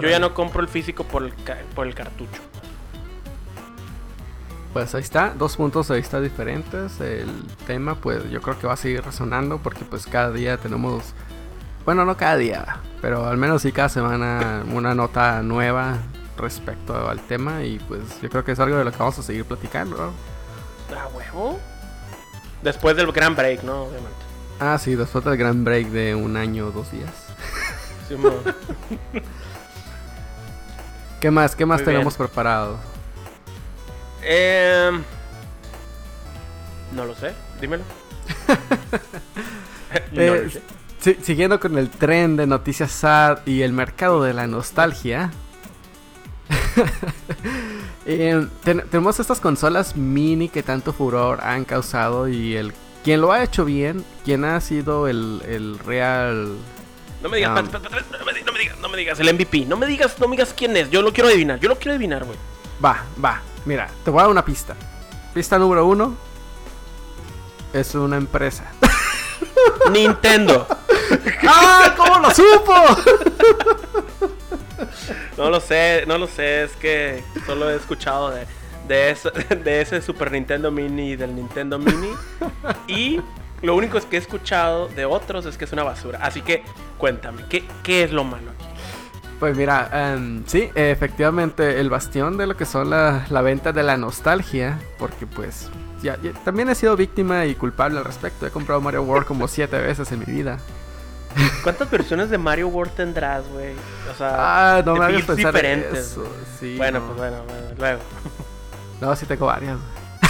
[0.00, 1.32] Yo ya no compro el físico por el,
[1.74, 2.42] por el cartucho.
[4.72, 7.00] Pues ahí está, dos puntos de vista diferentes.
[7.00, 7.28] El
[7.66, 11.12] tema, pues yo creo que va a seguir resonando porque pues cada día tenemos,
[11.84, 15.98] bueno, no cada día, pero al menos sí cada semana una nota nueva
[16.38, 19.22] respecto al tema y pues yo creo que es algo de lo que vamos a
[19.22, 19.96] seguir platicando.
[19.96, 20.96] ¿no?
[20.96, 21.58] ¿A huevo?
[22.62, 23.82] Después del gran break, ¿no?
[23.82, 24.18] Obviamente.
[24.60, 27.10] Ah, sí, después del gran break de un año o dos días.
[28.06, 28.34] Simón.
[31.20, 31.56] ¿Qué más?
[31.56, 32.28] ¿Qué más Muy tenemos bien.
[32.28, 32.78] preparado?
[34.22, 35.02] Em,
[36.94, 37.84] no lo sé, dímelo.
[40.12, 40.62] No Eh, lo sé.
[41.00, 45.30] si- siguiendo con el tren de noticias sad y el mercado de la nostalgia.
[48.06, 52.72] eh, ten- tenemos estas consolas mini que tanto furor han causado y el
[53.04, 56.54] quien lo ha hecho bien, quien ha sido el, el real...
[57.22, 59.64] No me digas, no me digas, no me digas, el MVP.
[59.66, 60.90] No me digas, no me digas quién es.
[60.90, 62.38] Yo lo quiero adivinar, yo lo quiero adivinar, güey.
[62.84, 64.74] Va, va, mira, te voy a dar una pista.
[65.34, 66.14] Pista número uno.
[67.72, 68.64] Es una empresa.
[69.92, 70.66] Nintendo.
[71.48, 71.94] ¡Ah!
[71.96, 72.74] ¿Cómo lo supo?
[75.36, 78.46] No lo sé, no lo sé, es que solo he escuchado de,
[78.88, 79.30] de, eso-
[79.64, 82.10] de ese Super Nintendo Mini y del Nintendo Mini.
[82.88, 83.20] Y
[83.62, 86.18] lo único es que he escuchado de otros es que es una basura.
[86.22, 86.64] Así que
[86.98, 88.52] cuéntame, ¿qué, qué es lo malo?
[89.40, 93.82] Pues mira, em, sí, efectivamente, el bastión de lo que son la, la venta de
[93.82, 95.70] la nostalgia, porque pues
[96.02, 98.46] ya, ya- también he sido víctima y culpable al respecto.
[98.46, 100.58] He comprado Mario World como siete veces en mi vida.
[101.62, 103.72] ¿Cuántas versiones de Mario World tendrás, güey?
[104.12, 104.34] O sea,
[104.78, 105.98] Ah, no me hagas pensar diferentes.
[106.10, 106.26] eso.
[106.58, 107.06] Sí, bueno, no.
[107.06, 108.00] pues bueno, bueno, luego.
[109.00, 109.78] No, sí tengo varias.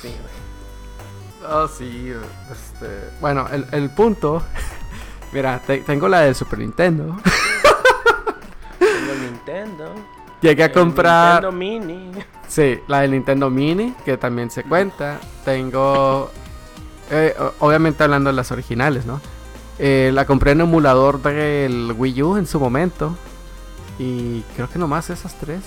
[0.00, 1.52] Sí, güey.
[1.52, 2.12] Oh, sí,
[2.50, 2.88] este...
[3.20, 4.42] Bueno, el, el punto...
[5.32, 7.16] Mira, te- tengo la del Super Nintendo.
[8.78, 9.94] Tengo el Nintendo.
[10.40, 11.42] Llegué a comprar...
[11.44, 12.10] Nintendo Mini.
[12.48, 15.18] Sí, la del Nintendo Mini, que también se cuenta.
[15.44, 16.30] Tengo.
[17.10, 19.20] eh, obviamente hablando de las originales, ¿no?
[19.78, 23.16] Eh, la compré en emulador del Wii U en su momento.
[23.98, 25.60] Y creo que nomás esas tres.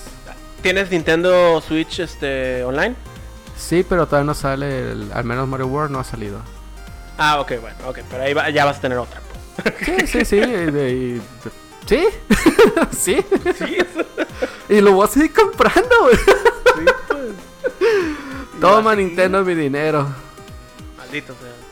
[0.61, 2.95] ¿Tienes Nintendo Switch este online?
[3.55, 4.91] Sí, pero todavía no sale.
[4.91, 6.39] el- al menos Mario World no ha salido.
[7.17, 9.21] Ah, ok, bueno, ok, pero ahí va- ya vas a tener otra.
[9.85, 10.37] Sí, sí, sí.
[10.37, 11.21] y
[11.85, 12.05] sí,
[12.91, 13.25] sí.
[13.57, 13.77] Sí.
[14.69, 16.15] Y lo voy a seguir comprando, güey.
[16.15, 18.59] Sí, pues.
[18.59, 19.03] Toma Así.
[19.03, 20.07] Nintendo mi dinero.
[20.97, 21.65] Maldito sea.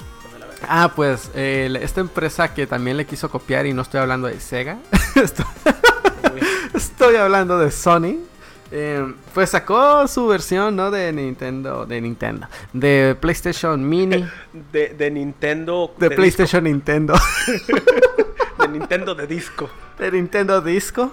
[0.67, 4.39] Ah, pues eh, esta empresa que también le quiso copiar y no estoy hablando de
[4.39, 4.77] Sega.
[6.73, 8.19] estoy hablando de Sony.
[8.75, 10.89] Eh, pues sacó su versión, ¿no?
[10.89, 14.25] De Nintendo, de Nintendo, de PlayStation Mini.
[14.71, 15.93] De, de Nintendo.
[15.99, 17.13] De, PlayStation Nintendo.
[18.59, 19.69] de Nintendo de disco.
[19.99, 21.11] De Nintendo Disco.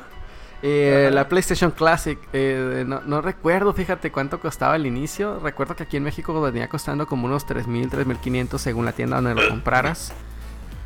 [0.63, 5.39] Eh, la PlayStation Classic, eh, no, no, recuerdo, fíjate cuánto costaba al inicio.
[5.41, 9.35] Recuerdo que aquí en México venía costando como unos 3.000, 3.500 según la tienda donde
[9.35, 10.15] lo compraras.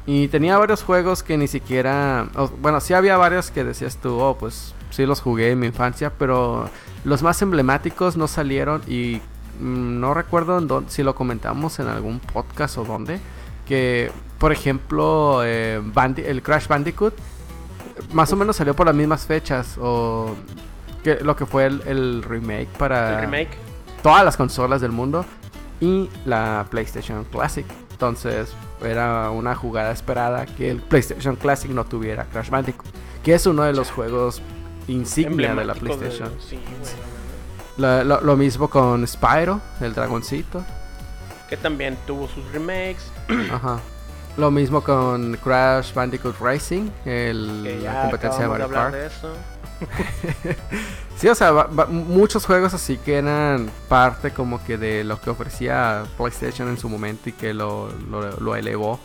[0.07, 2.27] Y tenía varios juegos que ni siquiera...
[2.61, 6.13] bueno, sí había varios que decías tú, oh, pues sí los jugué en mi infancia,
[6.19, 6.69] pero
[7.05, 9.21] los más emblemáticos no salieron y
[9.61, 13.21] mm, no recuerdo en si lo comentamos en algún podcast o dónde.
[13.67, 15.83] Que, por ejemplo, eh,
[16.27, 17.15] el Crash Bandicoot
[18.13, 20.35] más o menos salió por las mismas fechas o
[21.03, 23.57] que lo que fue el, remake para remake?
[24.03, 25.25] todas las consolas del mundo
[25.81, 27.67] y la PlayStation Classic.
[27.93, 32.87] Entonces era una jugada esperada que el PlayStation Classic no tuviera Crash Bandicoot,
[33.23, 34.43] que es uno de los juegos
[34.89, 36.31] insignia de la PlayStation.
[37.77, 40.65] lo, mismo con Spyro, el dragoncito.
[41.49, 43.11] Que también tuvo sus remakes.
[43.53, 43.81] Ajá.
[44.37, 48.95] Lo mismo con Crash Bandicoot Racing, el, la competencia de Mario Kart.
[51.17, 51.53] sí, o sea,
[51.89, 56.89] muchos juegos así que eran parte como que de lo que ofrecía PlayStation en su
[56.89, 58.99] momento y que lo, lo, elevó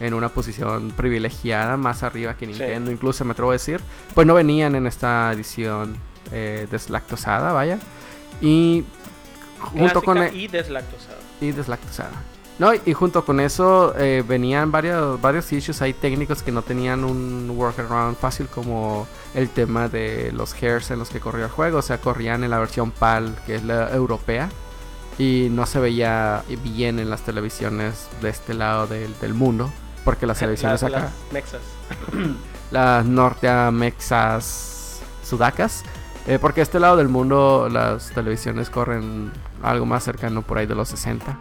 [0.00, 3.80] en una posición privilegiada más arriba que Nintendo, incluso me atrevo a decir,
[4.14, 5.96] pues no venían en esta edición
[6.32, 7.78] eh, deslactosada, vaya.
[8.40, 8.84] Y
[9.60, 10.18] junto con...
[10.18, 11.18] E y deslactosada.
[11.40, 12.22] Y deslactosada.
[12.58, 17.04] No, y junto con eso eh, venían varios, varios issues ahí técnicos que no tenían
[17.04, 21.78] un workaround fácil como el tema de los hairs en los que corría el juego.
[21.78, 24.48] O sea, corrían en la versión PAL, que es la europea,
[25.18, 29.70] y no se veía bien en las televisiones de este lado del, mundo,
[30.06, 31.00] porque las televisiones acá...
[31.00, 31.60] Las mexas.
[32.70, 35.82] las norteamexas sudacas.
[36.26, 39.30] Eh, porque este lado del mundo las televisiones corren
[39.62, 41.36] algo más cercano por ahí de los 60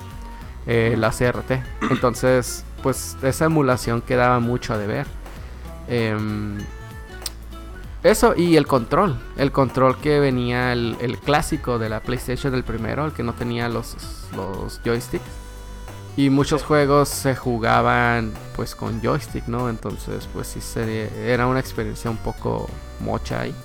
[0.67, 1.51] eh, la CRT.
[1.91, 5.05] Entonces, pues esa emulación quedaba mucho a deber.
[5.87, 6.57] Em,
[8.03, 9.17] eso y el control.
[9.37, 13.69] El control que venía el, clásico de la PlayStation del primero, el que no tenía
[13.69, 13.95] los,
[14.35, 15.44] los joysticks.
[16.17, 19.69] Y muchos juegos se jugaban pues con joystick, ¿no?
[19.69, 20.59] Entonces pues sí
[21.25, 22.69] era una experiencia un poco
[23.01, 23.55] mocha ahí.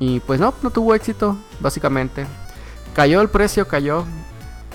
[0.00, 2.26] Y pues no, no tuvo éxito, básicamente.
[2.94, 4.04] Cayó el precio, cayó.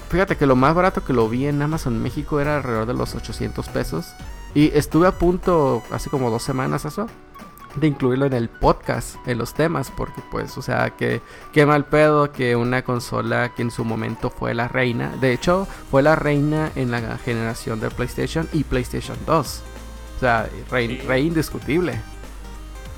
[0.09, 3.15] Fíjate que lo más barato que lo vi en Amazon México era alrededor de los
[3.15, 4.13] 800 pesos.
[4.53, 7.07] Y estuve a punto, hace como dos semanas eso,
[7.75, 11.21] de incluirlo en el podcast, en los temas, porque pues, o sea, que
[11.51, 15.67] qué mal pedo que una consola que en su momento fue la reina, de hecho,
[15.89, 19.61] fue la reina en la generación de PlayStation y PlayStation 2.
[20.15, 21.99] O sea, rey, rey indiscutible.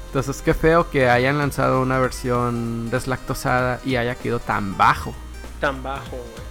[0.08, 5.14] Entonces, qué feo que hayan lanzado una versión deslactosada y haya quedado tan bajo.
[5.60, 6.46] Tan bajo, güey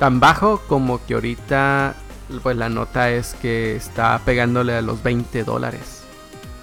[0.00, 1.94] tan bajo como que ahorita
[2.42, 5.99] pues la nota es que está pegándole a los 20 dólares.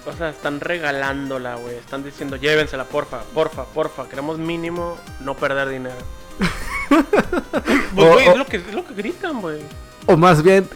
[0.08, 1.76] O sea, están regalándola, güey.
[1.76, 4.08] Están diciendo, llévensela, porfa, porfa, porfa.
[4.08, 5.96] Queremos mínimo no perder dinero.
[6.88, 9.60] pues, güey, es, lo que, es lo que gritan, güey.
[10.06, 10.66] O más bien,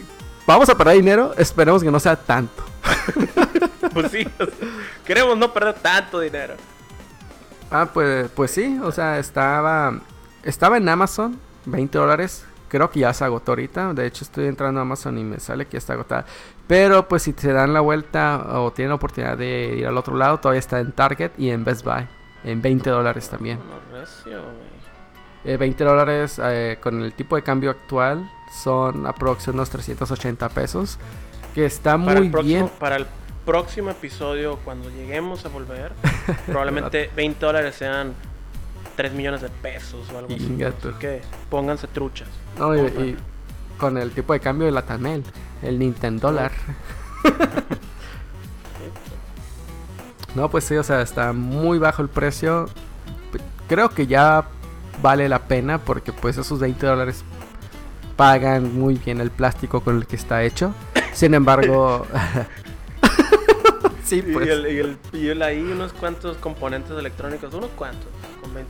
[0.45, 2.63] vamos a perder dinero, esperemos que no sea tanto.
[3.93, 4.27] pues sí,
[5.03, 6.53] queremos no perder tanto dinero.
[7.71, 9.99] Ah, pues, pues sí, o sea, estaba,
[10.43, 13.93] estaba en Amazon, 20 dólares creo que ya se agotó ahorita.
[13.93, 16.25] De hecho, estoy entrando a Amazon y me sale que ya está agotada.
[16.67, 20.15] Pero pues si se dan la vuelta o tienen la oportunidad de ir al otro
[20.15, 22.07] lado, todavía está en Target y en Best Buy.
[22.43, 23.59] En 20 dólares también.
[25.43, 28.29] 20 eh, dólares eh, con el tipo de cambio actual
[28.63, 30.99] son aproximadamente unos 380 pesos.
[31.53, 32.69] Que está muy bien.
[32.79, 33.05] Para el
[33.45, 35.91] próximo episodio, cuando lleguemos a volver,
[36.45, 38.13] probablemente 20 dólares sean
[38.95, 40.63] 3 millones de pesos o algo así.
[40.63, 42.29] Así que pónganse truchas.
[42.57, 43.17] No, y,
[43.77, 45.23] con el tipo de cambio de la Tanel,
[45.61, 46.51] el Nintendo dólar.
[50.35, 52.67] no, pues sí, o sea, está muy bajo el precio.
[53.67, 54.45] Creo que ya
[55.01, 57.23] vale la pena porque pues esos 20 dólares
[58.15, 60.73] pagan muy bien el plástico con el que está hecho.
[61.13, 62.05] Sin embargo...
[64.03, 64.47] sí, pues.
[64.47, 68.09] Y, el, y, el, ahí unos cuantos componentes electrónicos, unos cuantos.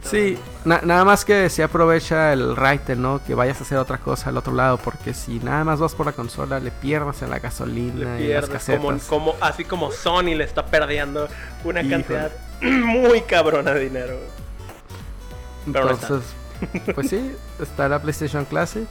[0.03, 3.23] Sí, nada más que se aprovecha el raite, ¿no?
[3.23, 6.05] Que vayas a hacer otra cosa al otro lado, porque si nada más vas por
[6.05, 9.03] la consola, le pierdas en la gasolina y las casetas.
[9.05, 11.27] Como, así como Sony le está perdiendo
[11.63, 12.31] una cantidad
[12.61, 14.19] muy cabrona de dinero.
[15.65, 16.23] Entonces,
[16.93, 18.87] pues sí, está la PlayStation Classic.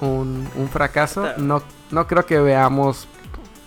[0.00, 1.32] Un, fracaso.
[1.38, 3.08] No, no creo que veamos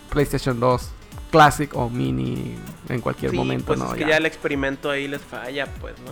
[0.09, 0.91] PlayStation 2
[1.31, 2.55] Classic o Mini
[2.89, 3.87] en cualquier momento, pues ¿no?
[3.87, 6.11] Es que ya el experimento ahí les falla, pues, ¿no?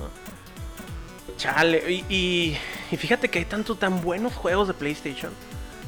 [1.38, 1.92] Chale.
[1.92, 2.58] Y, y,
[2.92, 5.32] y fíjate que hay tantos tan buenos juegos de PlayStation.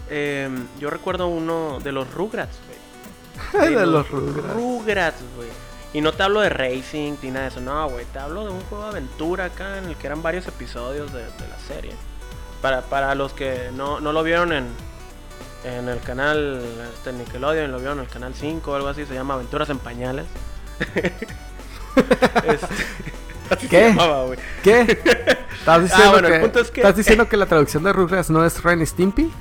[0.09, 2.57] Em, yo recuerdo uno de los Rugrats,
[3.53, 3.69] güey.
[3.75, 4.53] de los Rugrats.
[4.53, 5.49] Rugrats, güey.
[5.93, 8.05] Y no te hablo de racing ni nada de eso, no, güey.
[8.05, 11.23] Te hablo de un juego de aventura acá en el que eran varios episodios de,
[11.23, 11.93] de la serie.
[12.61, 14.67] Para, para los que no, no lo vieron en,
[15.63, 16.61] en el canal
[16.93, 19.79] este, Nickelodeon, lo vieron en el canal 5 o algo así, se llama Aventuras en
[19.79, 20.25] Pañales.
[22.43, 22.67] Este,
[23.49, 23.79] así ¿Qué?
[23.83, 24.39] se llamaba, güey.
[24.63, 24.81] ¿Qué?
[25.59, 28.29] ¿Estás diciendo, bueno, el que, punto es que- ¿estás diciendo que la traducción de Rugrats
[28.29, 29.31] no es Ren y Stimpy?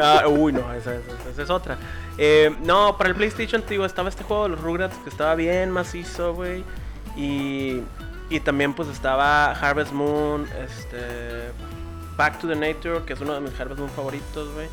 [0.00, 1.78] Ah, uy, no, esa, esa- esa es otra.
[2.18, 5.34] Eh, no, para el PlayStation, te digo, estaba este juego de los Rugrats que estaba
[5.34, 6.64] bien macizo, güey.
[7.16, 7.80] Y,
[8.30, 11.50] y también, pues, estaba Harvest Moon, este.
[12.16, 14.68] Back to the Nature, que es uno de mis Harvest Moon favoritos, güey.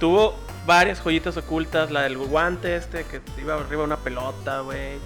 [0.00, 0.34] Tuvo
[0.66, 4.98] varias joyitas ocultas, la del guante este, que iba arriba de una pelota, güey.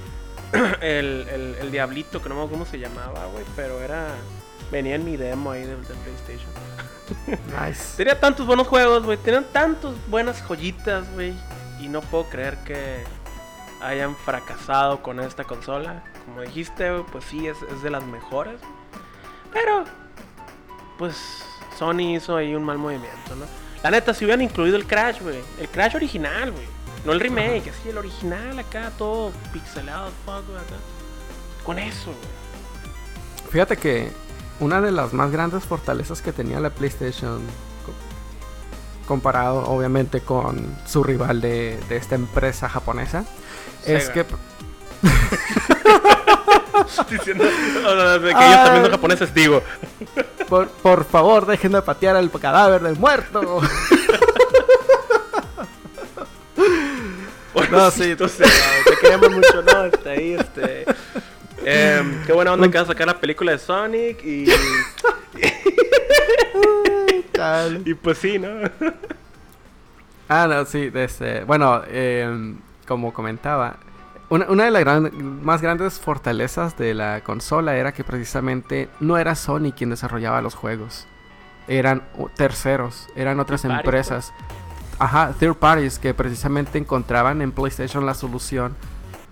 [0.80, 4.08] El, el, el diablito, que no me acuerdo cómo se llamaba, güey, pero era.
[4.70, 6.50] Venía en mi demo ahí del, del PlayStation.
[7.66, 7.96] Nice.
[7.96, 9.16] Tenía tantos buenos juegos, güey.
[9.18, 11.34] Tenían tantas buenas joyitas, güey.
[11.80, 13.04] Y no puedo creer que
[13.80, 16.02] hayan fracasado con esta consola.
[16.24, 18.60] Como dijiste, güey, pues sí, es, es de las mejores.
[19.52, 19.84] Pero,
[20.98, 21.16] pues,
[21.78, 23.46] Sony hizo ahí un mal movimiento, ¿no?
[23.82, 25.38] La neta, si hubieran incluido el Crash, güey.
[25.60, 26.66] El Crash original, güey.
[27.06, 30.74] No el remake, así, el original acá, todo pixelado, fuck, güey, acá.
[31.64, 33.50] Con eso, güey.
[33.50, 34.12] Fíjate que
[34.60, 37.40] una de las más grandes fortalezas que tenía la PlayStation,
[37.84, 43.24] co- comparado obviamente con su rival de, de esta empresa japonesa,
[43.84, 44.24] es que
[47.10, 49.62] Diciendo que ellos también son japoneses, digo.
[50.48, 53.60] por, por favor dejen de patear el cadáver del muerto.
[57.70, 58.14] No, sí.
[58.16, 59.84] tú sí, te queremos mucho, ¿no?
[59.86, 60.84] Este, ahí, este.
[61.64, 64.46] em, qué buena onda que vas a sacar la película de Sonic y.
[67.32, 67.82] Tal.
[67.86, 68.48] Y pues sí, ¿no?
[70.28, 73.76] Ah, no, sí, desde, bueno, em, como comentaba,
[74.28, 79.18] una, una de las gran- más grandes fortalezas de la consola era que precisamente no
[79.18, 81.06] era Sony quien desarrollaba los juegos,
[81.68, 82.02] eran
[82.36, 84.32] terceros, eran otras parties, empresas,
[84.98, 88.74] ajá, third parties que precisamente encontraban en PlayStation la solución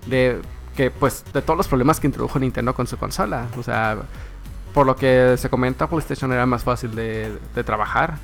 [0.07, 0.41] de
[0.77, 3.99] que, pues, de todos los problemas que introdujo Nintendo con su consola, o sea,
[4.73, 8.19] por lo que se comenta, PlayStation era más fácil de, de trabajar,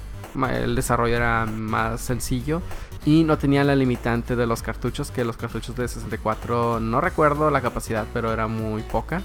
[0.52, 2.62] el desarrollo era más sencillo
[3.04, 7.50] y no tenía la limitante de los cartuchos, que los cartuchos de 64 no recuerdo
[7.50, 9.22] la capacidad, pero era muy poca.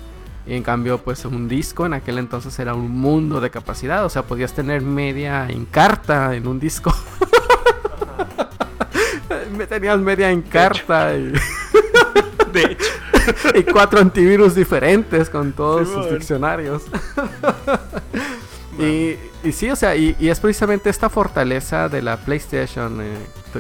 [0.48, 4.10] Y en cambio, pues un disco en aquel entonces era un mundo de capacidad, o
[4.10, 6.94] sea, podías tener media en carta en un disco.
[9.58, 11.34] Me tenías media en carta y,
[12.54, 12.86] De hecho.
[13.56, 16.84] y cuatro antivirus diferentes con todos Sí, sus diccionarios.
[18.78, 23.16] Y, y sí, o sea, y, y es precisamente esta fortaleza de la PlayStation, eh,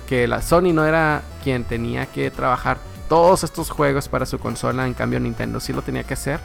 [0.07, 2.77] que la Sony no era quien tenía que trabajar
[3.07, 6.39] todos estos juegos para su consola, en cambio Nintendo sí lo tenía que hacer.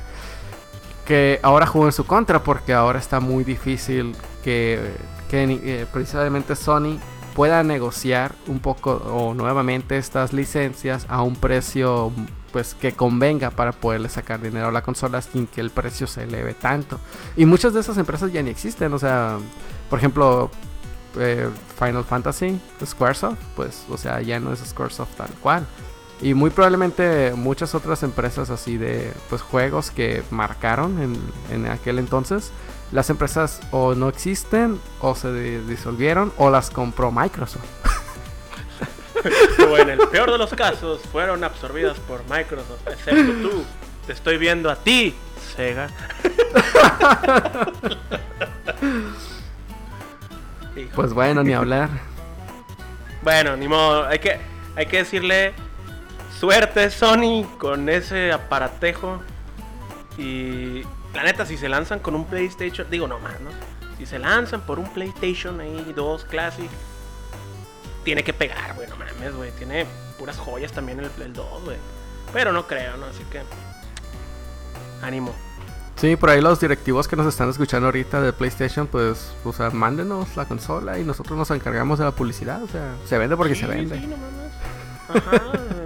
[1.04, 4.78] Que ahora jugó en su contra porque ahora está muy difícil que,
[5.32, 6.98] eh, precisamente Sony
[7.34, 12.12] pueda negociar un poco o nuevamente estas licencias a un precio
[12.52, 16.24] pues que convenga para poderle sacar dinero a la consola sin que el precio se
[16.24, 16.98] eleve tanto.
[17.36, 19.38] Y muchas de esas empresas ya ni existen, o sea,
[19.88, 20.50] por ejemplo,
[21.18, 25.66] eh, Final Fantasy, Squaresoft, pues, o sea, ya no es Squaresoft tal cual.
[26.22, 31.16] Y muy probablemente muchas otras empresas así de pues juegos que marcaron en,
[31.50, 32.52] en aquel entonces,
[32.93, 37.64] las empresas o no existen o se di- disolvieron o las compró Microsoft.
[39.70, 42.86] O en el peor de los casos, fueron absorbidas por Microsoft.
[42.86, 43.64] Excepto tú.
[44.07, 45.14] Te estoy viendo a ti,
[45.55, 45.91] Sega.
[50.95, 51.88] Pues bueno, ni hablar.
[53.22, 54.07] Bueno, ni modo.
[54.07, 54.41] Hay que,
[54.76, 55.53] hay que decirle
[56.38, 59.20] suerte, Sony, con ese aparatejo.
[60.16, 60.82] Y
[61.14, 63.50] la neta, si se lanzan con un PlayStation, digo no más, ¿no?
[63.98, 66.70] Si se lanzan por un PlayStation ahí, 2 Classic,
[68.04, 69.50] tiene que pegar, güey, no mames, güey.
[69.52, 69.86] Tiene
[70.18, 71.76] puras joyas también el, el 2, güey.
[72.32, 73.06] Pero no creo, ¿no?
[73.06, 73.42] Así que.
[75.02, 75.34] Ánimo.
[75.96, 79.68] Sí, por ahí los directivos que nos están escuchando ahorita de PlayStation, pues, o sea,
[79.68, 82.62] mándenos la consola y nosotros nos encargamos de la publicidad.
[82.62, 83.98] O sea, se vende porque Sí, se vende.
[83.98, 85.26] Sí, no mames.
[85.26, 85.42] Ajá,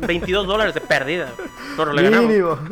[0.06, 1.32] 22 dólares de pérdida.
[1.76, 2.58] Pero le ganamos.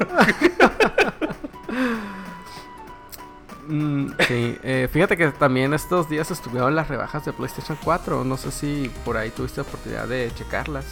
[3.72, 8.22] Mm, sí, eh, fíjate que también estos días estuvieron las rebajas de PlayStation 4.
[8.22, 10.84] No sé si por ahí tuviste oportunidad de checarlas.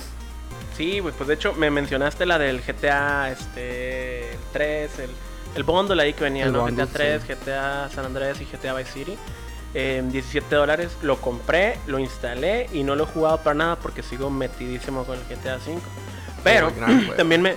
[0.79, 5.11] Sí, pues de hecho me mencionaste la del GTA, este, el 3, el...
[5.57, 6.63] el bundle ahí que venía, El ¿no?
[6.63, 7.35] bundle, GTA 3, sí.
[7.35, 9.19] GTA San Andreas y GTA Vice City.
[9.75, 14.03] Eh, 17 dólares, lo compré, lo instalé y no lo he jugado para nada porque
[14.03, 15.83] sigo metidísimo con el GTA 5.
[16.43, 16.73] Pero
[17.19, 17.57] también me...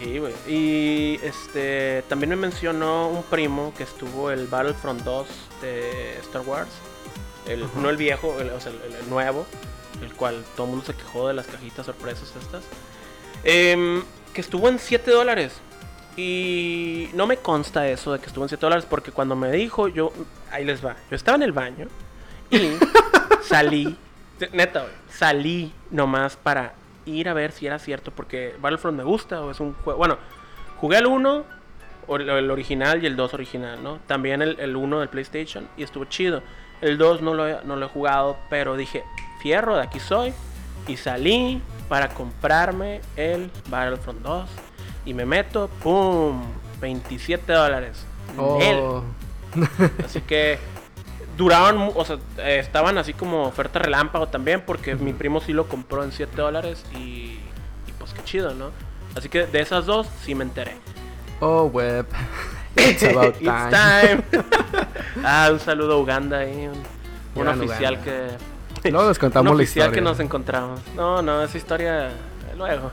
[0.00, 0.32] Sí, güey.
[0.48, 5.28] Y este también me mencionó un primo que estuvo el Battlefront 2
[5.60, 6.70] de Star Wars.
[7.46, 7.66] El.
[7.76, 9.46] No el viejo, el- o sea, el, el nuevo.
[10.02, 12.64] El cual todo el mundo se quejó de las cajitas sorpresas estas.
[13.44, 15.52] Em, que estuvo en 7 dólares.
[16.16, 19.88] Y no me consta eso de que estuvo en 7 dólares porque cuando me dijo,
[19.88, 20.12] yo...
[20.50, 20.96] Ahí les va.
[21.10, 21.86] Yo estaba en el baño
[22.50, 22.72] y
[23.42, 23.96] salí.
[24.52, 26.74] Neta, güey, salí nomás para
[27.06, 29.98] ir a ver si era cierto porque Battlefront me gusta o es un juego...
[29.98, 30.18] Bueno,
[30.78, 31.44] jugué el 1,
[32.06, 33.98] o el, original y el 2 original, ¿no?
[34.06, 36.42] También el, el 1 del PlayStation y estuvo chido.
[36.80, 39.04] El 2 no lo, he, no lo he jugado, pero dije,
[39.40, 40.32] fierro, de aquí soy.
[40.88, 44.50] Y salí para comprarme el Battlefront 2.
[45.04, 46.42] Y me meto, ¡pum!
[46.80, 48.04] 27 dólares.
[48.38, 49.04] Oh,
[50.04, 50.58] Así que
[51.40, 55.52] duraron, mu- o sea, eh, estaban así como oferta relámpago también, porque mi primo sí
[55.52, 58.70] lo compró en 7 dólares y, y pues qué chido, ¿no?
[59.16, 60.76] Así que de esas dos sí me enteré.
[61.40, 62.06] oh, web.
[62.76, 64.22] It's about It's time.
[64.30, 64.44] time.
[65.24, 66.74] ah, un saludo a Uganda ahí, un,
[67.34, 68.38] un Gran oficial Uganda.
[68.82, 68.90] que...
[68.90, 69.94] Luego les contamos un la oficial historia.
[69.94, 70.80] que nos encontramos.
[70.94, 72.12] No, no, esa historia eh,
[72.56, 72.90] luego.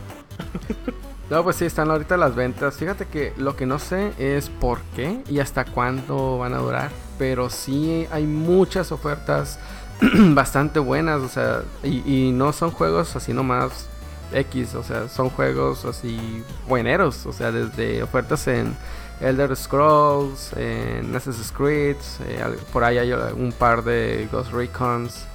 [1.29, 2.77] No, pues sí, están ahorita las ventas.
[2.77, 6.89] Fíjate que lo que no sé es por qué y hasta cuándo van a durar.
[7.17, 9.59] Pero sí hay muchas ofertas
[10.33, 11.21] bastante buenas.
[11.21, 13.87] O sea, y, y no son juegos así nomás
[14.33, 14.75] X.
[14.75, 17.25] O sea, son juegos así bueneros.
[17.25, 18.75] O sea, desde ofertas en
[19.19, 21.97] Elder Scrolls, en Assassin's Creed.
[22.27, 25.25] eh, por ahí hay un par de Ghost Recons.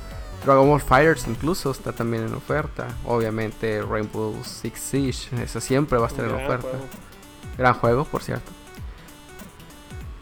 [0.44, 2.88] Dragon Ball Fighters incluso está también en oferta.
[3.04, 6.62] Obviamente Rainbow Six Siege, esa siempre va a estar en oferta.
[6.62, 6.84] juego.
[7.58, 8.50] Gran juego, por cierto.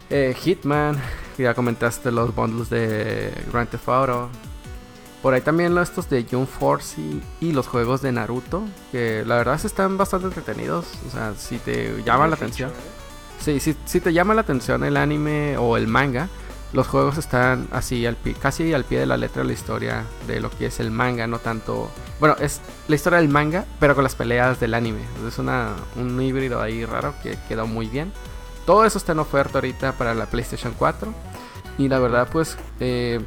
[0.09, 1.01] Eh, Hitman,
[1.41, 4.29] ya comentaste los bundles de Grand Theft Auto.
[5.21, 6.99] Por ahí también estos de Jump Force
[7.39, 10.85] y, los juegos de Naruto, que la verdad están bastante entretenidos.
[11.07, 12.71] O sea, si te llama la atención.
[13.39, 16.27] Sí, si, si te llama la atención el anime o el manga,
[16.73, 20.05] los juegos están así, al pie- casi al pie de la letra de la historia
[20.25, 21.89] de lo que es el manga, no tanto...
[22.19, 25.01] Bueno, es la historia del manga, pero con las peleas del anime.
[25.27, 28.11] Es una, un híbrido ahí raro que quedó muy bien.
[28.65, 31.13] Todo eso está en oferta ahorita para la PlayStation 4.
[31.81, 33.19] Y la verdad, pues, eh,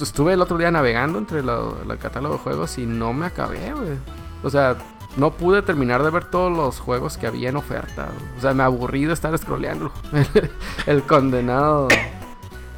[0.00, 3.98] estuve el otro día navegando entre el catálogo de juegos y no me acabé, güey.
[4.42, 4.76] O sea,
[5.18, 8.08] no pude terminar de ver todos los juegos que había en oferta.
[8.38, 10.50] O sea, me aburrí de estar scrolleando el,
[10.86, 11.88] el condenado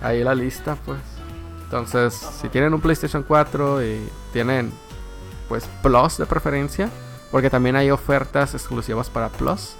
[0.03, 0.99] ahí la lista, pues.
[1.63, 4.73] Entonces, si tienen un PlayStation 4 y tienen,
[5.49, 6.91] pues, Plus de preferencia,
[7.31, 9.77] porque también hay ofertas exclusivas para Plus.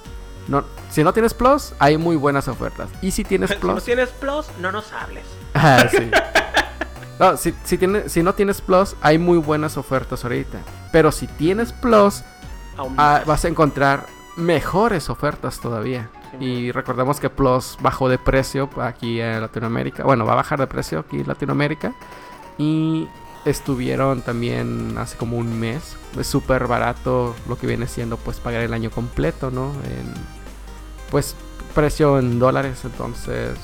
[0.49, 2.89] No, si no tienes Plus, hay muy buenas ofertas.
[3.03, 5.25] Y si tienes Si no Plus, tienes plus, no nos hables.
[5.55, 6.11] Ah, sí.
[7.19, 10.59] No, si, si, tiene- si no tienes Plus, hay muy buenas ofertas ahorita.
[10.93, 12.23] Pero si tienes Plus,
[12.99, 14.05] ah, vas a encontrar
[14.37, 16.11] mejores ofertas todavía.
[16.39, 20.03] Sí, Y recordemos que Plus bajó de precio aquí en Latinoamérica.
[20.05, 21.95] Bueno, va a bajar de precio aquí en Latinoamérica.
[22.59, 23.09] Y
[23.47, 25.97] estuvieron también hace como un mes.
[26.21, 29.73] Es súper barato lo que viene siendo pues pagar el año completo, ¿no?
[29.85, 30.36] En,
[31.11, 31.35] pues
[31.75, 32.81] precio en dólares.
[32.85, 33.57] Entonces,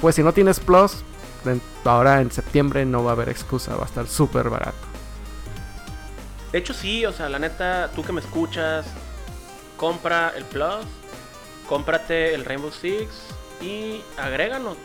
[0.00, 0.98] pues si no tienes Plus,
[1.84, 3.74] ahora en septiembre no va a haber excusa.
[3.76, 4.76] Va a estar súper barato.
[6.52, 8.86] De hecho, sí, o sea, la neta, tú que me escuchas,
[9.76, 10.86] compra el Plus,
[11.68, 13.08] cómprate el Rainbow Six
[13.60, 14.76] y agréganos.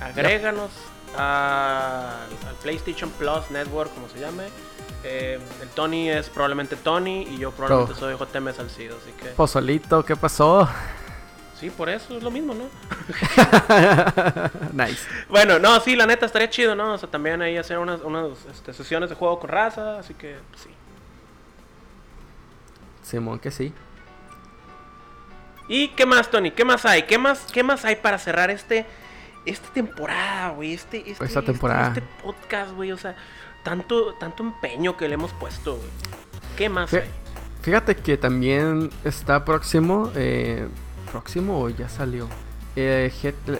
[0.00, 0.70] Agréganos
[1.16, 4.44] a- al PlayStation Plus Network, como se llame.
[5.04, 7.98] Eh, el Tony es probablemente Tony y yo probablemente Oh.
[7.98, 10.68] soy JM Salcido, así que Pozolito, ¿qué pasó?
[11.58, 12.64] Sí, por eso es lo mismo, ¿no?
[14.72, 15.06] nice.
[15.28, 16.94] Bueno, no, sí, la neta estaría chido, ¿no?
[16.94, 20.36] O sea, también ahí hacer unas, unas este, sesiones de juego con raza, así que
[20.50, 20.70] pues, sí.
[23.02, 23.72] Simón, que sí.
[25.68, 26.50] ¿Y qué más, Tony?
[26.52, 27.02] ¿Qué más hay?
[27.04, 28.86] ¿Qué más, qué más hay para cerrar este
[29.44, 30.74] esta temporada, güey?
[30.74, 31.88] Este, este, Esta este- temporada.
[31.88, 32.92] Este, podcast, güey.
[32.92, 33.16] O sea,
[33.64, 35.88] tanto, tanto empeño que le hemos puesto, güey.
[36.56, 37.10] ¿Qué más Fí- hay?
[37.62, 40.68] Fíjate que también está próximo, eh,
[41.06, 42.28] próximo o ya salió,
[42.76, 43.10] eh,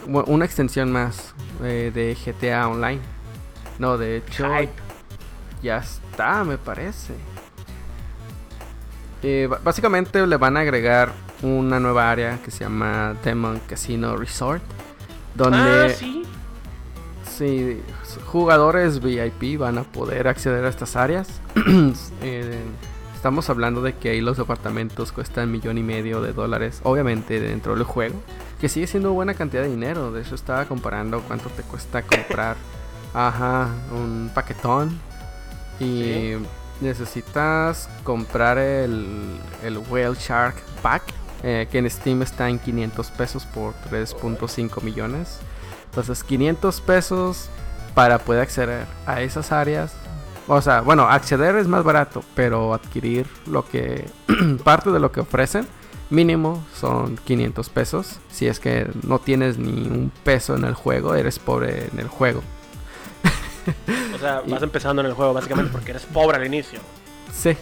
[0.06, 3.00] bueno, una extensión más eh, de GTA Online.
[3.78, 4.72] No, de hecho Hype.
[5.62, 7.14] ya está, me parece.
[9.22, 14.62] Eh, básicamente le van a agregar una nueva área que se llama Demon Casino Resort,
[15.34, 16.22] donde Ah, sí.
[17.36, 17.82] Sí,
[18.26, 21.28] jugadores VIP van a poder acceder a estas áreas.
[22.22, 22.60] Eh,
[23.26, 27.74] estamos hablando de que ahí los departamentos cuestan millón y medio de dólares, obviamente dentro
[27.74, 28.14] del juego,
[28.60, 30.12] que sigue siendo buena cantidad de dinero.
[30.12, 32.54] De hecho, estaba comparando cuánto te cuesta comprar,
[33.14, 34.96] ajá, un paquetón.
[35.80, 36.34] Y
[36.80, 41.02] necesitas comprar el, el Whale Shark Pack,
[41.42, 45.40] eh, que en Steam está en 500 pesos por 3.5 millones.
[45.86, 47.48] Entonces, 500 pesos
[47.92, 49.96] para poder acceder a esas áreas
[50.48, 54.08] o sea, bueno, acceder es más barato, pero adquirir lo que
[54.64, 55.66] parte de lo que ofrecen
[56.10, 58.18] mínimo son 500 pesos.
[58.30, 62.08] Si es que no tienes ni un peso en el juego, eres pobre en el
[62.08, 62.42] juego.
[64.14, 66.80] O sea, vas empezando en el juego básicamente porque eres pobre al inicio.
[67.34, 67.54] Sí.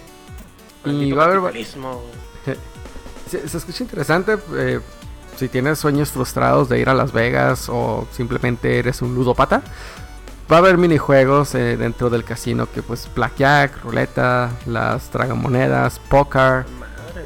[0.85, 4.37] Y va a haber se, se, escucha interesante.
[4.53, 4.79] Eh,
[5.35, 9.63] si tienes sueños frustrados de ir a Las Vegas o simplemente eres un ludopata,
[10.51, 16.65] Va a haber minijuegos eh, dentro del casino que pues blackjack, ruleta, las tragamonedas, poker.
[16.79, 17.25] Madre.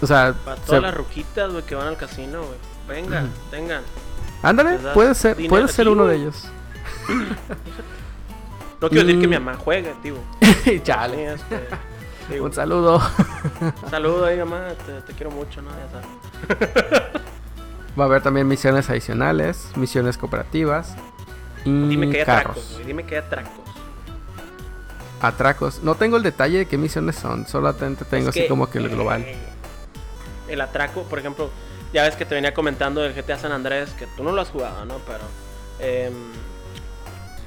[0.00, 3.02] O sea, para todas las ruquitas, que van al casino, güey.
[3.02, 3.82] Vengan, vengan.
[4.42, 6.44] Ándale, puede ser, puede ser uno de ellos.
[8.80, 10.14] no quiero decir que mi mamá juegue, tío.
[10.84, 11.36] Chale.
[12.40, 13.02] Un saludo.
[13.60, 14.68] Un saludo ahí, mamá.
[15.06, 15.70] Te, quiero mucho, ¿no?
[15.70, 17.10] Ya sabes.
[17.98, 20.94] Va a haber también misiones adicionales, misiones cooperativas,
[21.64, 23.64] dime que hay atracos, Dime que hay atracos.
[25.20, 25.82] Atracos.
[25.82, 27.46] No tengo el detalle de qué misiones son.
[27.46, 29.22] Solamente tengo así como que el global.
[29.22, 29.36] Eh,
[30.48, 31.50] el atraco, por ejemplo,
[31.92, 34.48] ya ves que te venía comentando del GTA San Andrés, que tú no lo has
[34.48, 34.98] jugado, ¿no?
[35.06, 35.24] Pero
[35.78, 36.14] em,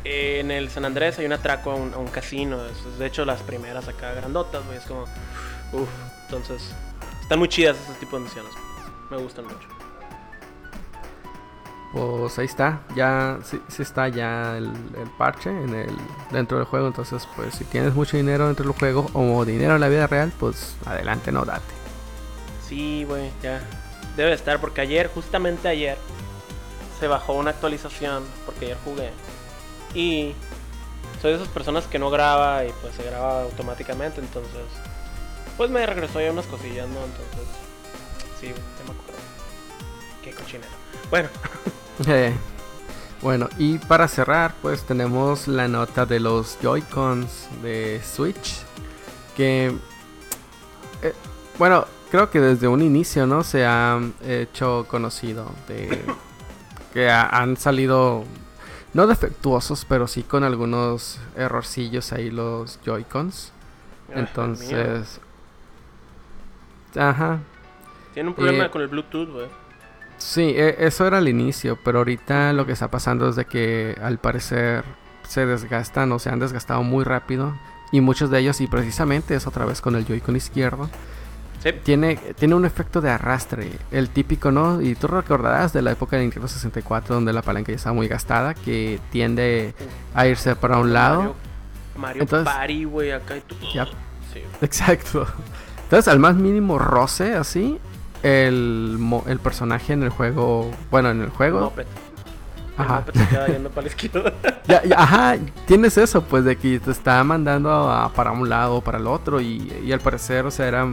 [0.03, 2.64] en el San Andrés hay un atraco a un, casino.
[2.66, 4.78] Es, de hecho, las primeras acá grandotas, güey.
[4.78, 5.03] Es como,
[5.72, 5.89] uff.
[6.26, 6.74] Entonces,
[7.22, 8.53] están muy chidas ese tipo de misiones.
[9.09, 9.72] Me gustan mucho
[11.93, 14.71] pues ahí está, ya sí, está ya el,
[15.15, 15.95] parche en el,
[16.31, 19.81] dentro del juego, entonces pues si tienes mucho dinero dentro del juego o dinero en
[19.81, 21.61] la vida real, pues adelante, no date.
[22.67, 23.61] Sí, güey, ya
[24.17, 25.99] debe estar porque ayer, justamente ayer,
[26.99, 29.11] se bajó una actualización porque ayer jugué
[29.93, 30.33] y
[31.21, 34.63] soy de esas personas que no graba y pues se graba automáticamente, entonces
[35.57, 37.03] pues me regresó ya unas cosillas, ¿no?
[37.05, 37.47] Entonces,
[38.41, 39.21] sí, ya me acuerdo.
[40.23, 40.71] Qué cochinero.
[41.11, 41.29] Bueno.
[42.07, 42.33] Eh,
[43.21, 48.61] bueno, y para cerrar, pues tenemos la nota de los Joy-Cons de Switch.
[49.35, 49.67] Que,
[51.01, 51.13] eh,
[51.57, 53.43] bueno, creo que desde un inicio, ¿no?
[53.43, 56.03] Se ha hecho conocido de
[56.93, 58.23] que han salido,
[58.93, 63.51] no defectuosos, pero sí con algunos errorcillos ahí los Joy-Cons.
[64.13, 65.19] Entonces...
[66.95, 67.39] Ajá.
[68.13, 69.62] Tiene un problema eh, con el Bluetooth, güey.
[70.24, 73.95] Sí, e, eso era al inicio, pero ahorita lo que está pasando es de que
[74.01, 74.86] al parecer
[75.28, 77.53] se desgastan o se han desgastado muy rápido
[77.91, 80.89] y muchos de ellos y precisamente es otra vez con el Joy-Con izquierdo.
[81.84, 84.82] Tiene, tiene un efecto de arrastre, el típico, ¿no?
[84.82, 88.07] Y tú recordarás de la época de Nintendo 64 donde la palanca ya estaba muy
[88.07, 89.74] gastada, que tiende
[90.13, 91.36] a irse para un lado.
[91.97, 93.55] Mario, Party, güey, acá y tú.
[93.61, 94.41] Sí.
[94.61, 95.28] Exacto.
[95.84, 97.80] Entonces, al más mínimo roce, así,
[98.24, 98.97] el,
[99.28, 100.71] el personaje en el juego.
[100.89, 101.74] Bueno, en el juego.
[102.78, 103.03] Ajá.
[103.13, 104.34] se queda yendo para la izquierda.
[104.97, 108.97] ajá, tienes eso, pues de que te está mandando a, para un lado o para
[108.97, 109.41] el otro.
[109.41, 110.88] Y, y, al parecer, o sea, era.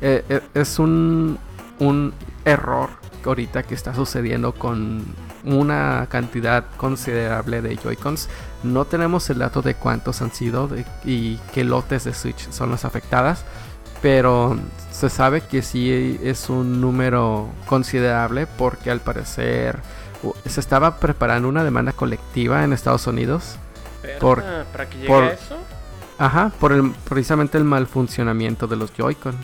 [0.00, 1.38] Eh, eh, es un,
[1.78, 2.12] un
[2.44, 2.90] error
[3.24, 5.04] ahorita que está sucediendo con
[5.44, 8.28] una cantidad considerable de Joy-Cons.
[8.64, 10.68] No tenemos el dato de cuántos han sido
[11.04, 13.44] y qué lotes de Switch son las afectadas.
[14.02, 14.58] Pero
[14.90, 19.80] se sabe que sí es un número considerable porque al parecer
[20.44, 23.56] se estaba preparando una demanda colectiva en Estados Unidos.
[24.20, 24.42] por,
[24.72, 25.56] ¿Para que llegue a eso?
[26.18, 29.34] Ajá, por el, precisamente el mal funcionamiento de los Joy-Con.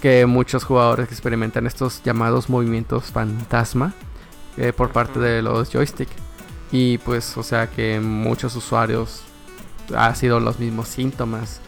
[0.00, 3.94] Que muchos jugadores experimentan estos llamados movimientos fantasma
[4.56, 6.08] eh, por parte de los joystick.
[6.72, 9.22] Y pues, o sea que muchos usuarios
[9.96, 11.60] ha sido los mismos síntomas.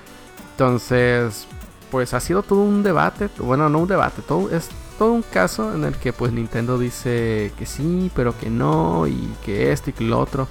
[0.53, 1.47] Entonces,
[1.91, 4.69] pues ha sido todo un debate, bueno, no un debate, todo es
[4.99, 9.33] todo un caso en el que pues Nintendo dice que sí, pero que no y
[9.45, 10.49] que esto y que lo otro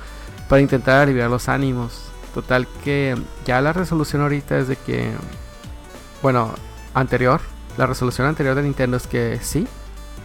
[0.47, 2.05] para intentar aliviar los ánimos.
[2.33, 3.15] Total que
[3.45, 5.11] ya la resolución ahorita es de que
[6.21, 6.53] bueno,
[6.93, 7.41] anterior,
[7.77, 9.67] la resolución anterior de Nintendo es que sí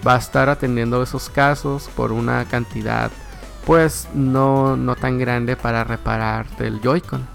[0.06, 3.10] va a estar atendiendo esos casos por una cantidad
[3.66, 7.31] pues no no tan grande para reparar del Joy-Con.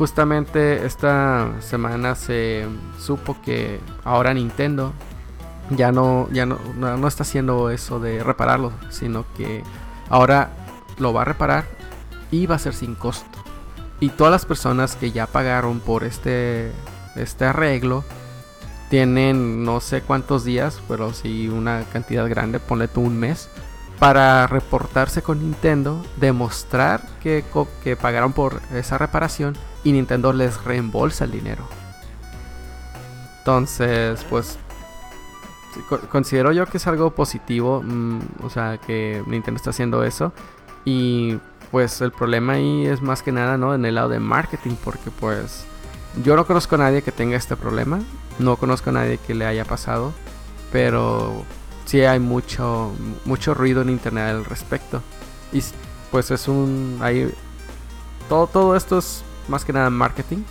[0.00, 2.66] Justamente esta semana se
[2.98, 4.94] supo que ahora Nintendo
[5.68, 9.62] ya no, ya no, no, está haciendo eso de repararlo, sino que
[10.08, 10.52] ahora
[10.96, 11.66] lo va a reparar
[12.30, 13.44] y va a ser sin costo.
[14.00, 16.72] Y todas las personas que ya pagaron por este
[17.14, 18.02] este arreglo,
[18.88, 23.50] tienen no sé cuántos días, pero sí una cantidad grande, ponle tú un mes,
[23.98, 27.44] para reportarse con Nintendo, demostrar que,
[27.84, 31.66] que pagaron por esa reparación y Nintendo les reembolsa el dinero.
[33.38, 34.58] Entonces, pues
[36.10, 40.32] considero yo que es algo positivo, mm, o sea, que Nintendo está haciendo eso.
[40.84, 41.38] Y
[41.70, 43.74] pues el problema ahí es más que nada, ¿no?
[43.74, 45.64] En el lado de marketing, porque pues
[46.24, 48.00] yo no conozco a nadie que tenga este problema,
[48.38, 50.12] no conozco a nadie que le haya pasado,
[50.72, 51.44] pero
[51.84, 52.92] sí hay mucho,
[53.24, 55.02] mucho ruido en internet al respecto.
[55.52, 55.62] Y
[56.10, 57.32] pues es un, hay,
[58.28, 60.44] todo, todo esto es más que nada marketing.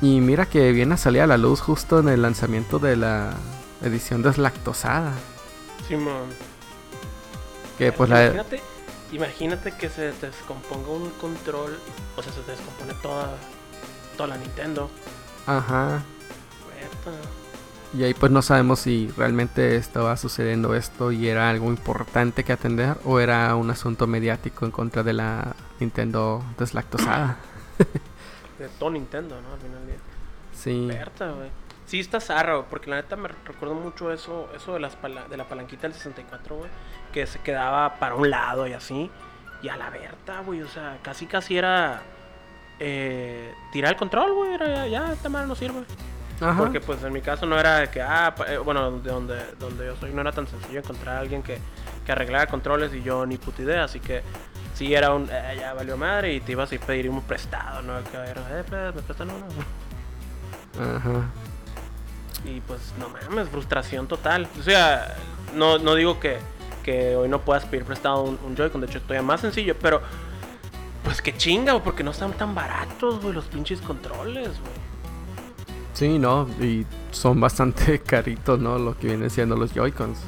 [0.00, 3.34] Y mira que viene a salir a la luz justo en el lanzamiento de la
[3.82, 5.12] edición deslactosada.
[5.86, 6.26] Simón.
[7.78, 8.60] que pues imagínate,
[9.12, 11.78] Imagínate que se descomponga un control,
[12.16, 13.36] o sea, se descompone toda,
[14.16, 14.90] toda la Nintendo.
[15.46, 16.02] Ajá.
[17.94, 22.54] Y ahí pues no sabemos si realmente estaba sucediendo esto y era algo importante que
[22.54, 27.36] atender o era un asunto mediático en contra de la Nintendo deslactosada.
[28.62, 29.52] de todo Nintendo, ¿no?
[29.54, 29.96] Al final del día.
[30.52, 30.88] Sí.
[31.36, 31.50] güey.
[31.86, 34.96] Sí, está zarra, porque la neta me recuerdo mucho eso, eso de, las
[35.28, 36.70] de la palanquita del 64, güey,
[37.12, 39.10] que se quedaba para un lado y así.
[39.62, 42.02] Y a la Berta, güey, o sea, casi casi era
[42.78, 45.84] eh, tirar el control, güey, era ya, esta madre no sirve.
[46.40, 46.58] Ajá.
[46.58, 49.86] Porque pues en mi caso no era de que, ah, eh, bueno, de donde, donde
[49.86, 51.58] yo soy no era tan sencillo encontrar a alguien que,
[52.04, 54.22] que arreglara controles y yo ni puta idea, así que
[54.74, 58.02] sí era un, eh, ya valió madre y te ibas a pedir un prestado, ¿no?
[58.04, 59.46] Que era, eh, me prestan uno.
[60.96, 61.30] Ajá.
[62.44, 64.48] Y pues no mames, frustración total.
[64.58, 65.16] O sea,
[65.54, 66.38] no, no digo que,
[66.82, 70.02] que hoy no puedas pedir prestado un, un Joy-Con, de hecho estoy más sencillo, pero
[71.04, 74.82] pues que chinga, porque no están tan baratos, güey, los pinches controles, güey.
[75.92, 78.78] Sí, no, y son bastante caritos, ¿no?
[78.78, 80.18] Lo que vienen siendo los Joy-Cons.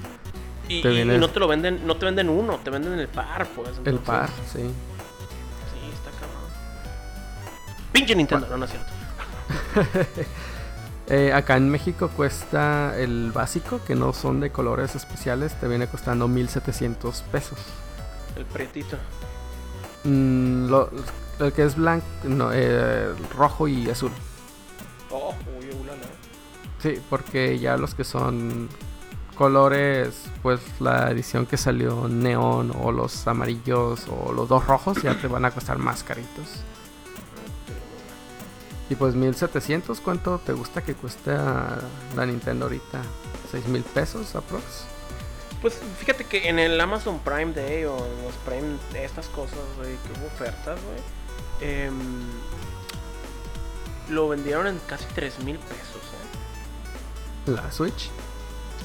[0.68, 3.70] Y, no te lo venden, no te venden uno, te venden el par, pues.
[3.84, 4.60] El par, sí.
[4.60, 6.42] Sí, está cabrón.
[7.92, 8.92] Pinche Nintendo, no, no es cierto.
[11.06, 15.86] Eh, acá en México cuesta el básico, que no son de colores especiales, te viene
[15.86, 17.58] costando 1700 pesos.
[18.36, 18.96] El prietito.
[20.04, 20.74] Mm,
[21.40, 24.12] el que es blanco, no, eh, rojo y azul.
[25.10, 25.68] Oh, uy,
[26.80, 28.68] Sí, porque ya los que son
[29.35, 35.14] colores, pues la edición que salió neón o los amarillos o los dos rojos ya
[35.20, 36.62] te van a costar más caritos.
[38.91, 43.03] Y pues 1700, ¿cuánto te gusta que cueste la Nintendo ahorita?
[43.53, 44.85] ¿6 mil pesos aprox?
[45.62, 49.97] Pues fíjate que en el Amazon Prime Day o en los Prime, estas cosas, güey,
[49.97, 51.95] que hubo ofertas, güey, em,
[54.11, 57.51] lo vendieron en casi 3 mil pesos, ¿eh?
[57.51, 58.11] ¿La Switch?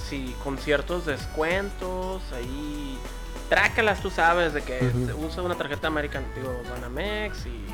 [0.10, 2.98] Sí, con ciertos descuentos, ahí...
[3.48, 4.80] Trácalas, tú sabes, de que
[5.26, 7.66] usa una tarjeta American, digo, Banamex y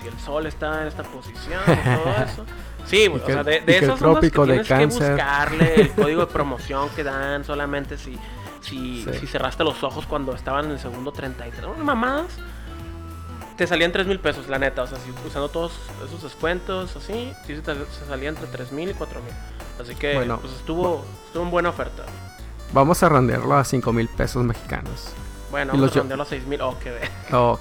[0.00, 2.44] si el sol está en esta posición y todo eso.
[2.86, 6.88] Sí, o sea, de, de esos son que tienes que buscarle el código de promoción
[6.90, 8.16] que dan solamente si,
[8.60, 11.62] si, si cerraste los ojos cuando estaban en el segundo 33.
[11.62, 11.74] ¿no?
[11.74, 12.38] Mamadas.
[13.56, 14.82] Te salían 3 mil pesos, la neta.
[14.82, 15.72] O sea, si, usando todos
[16.06, 19.32] esos descuentos, así, sí se, salía entre 3 mil y 4 mil.
[19.80, 22.04] Así que, bueno, pues estuvo, estuvo en buena oferta.
[22.72, 25.12] Vamos a renderlo a 5 mil pesos mexicanos.
[25.50, 26.04] Bueno, y los yo...
[26.04, 26.60] los 6000.
[26.60, 26.98] Oh, qué
[27.32, 27.58] oh,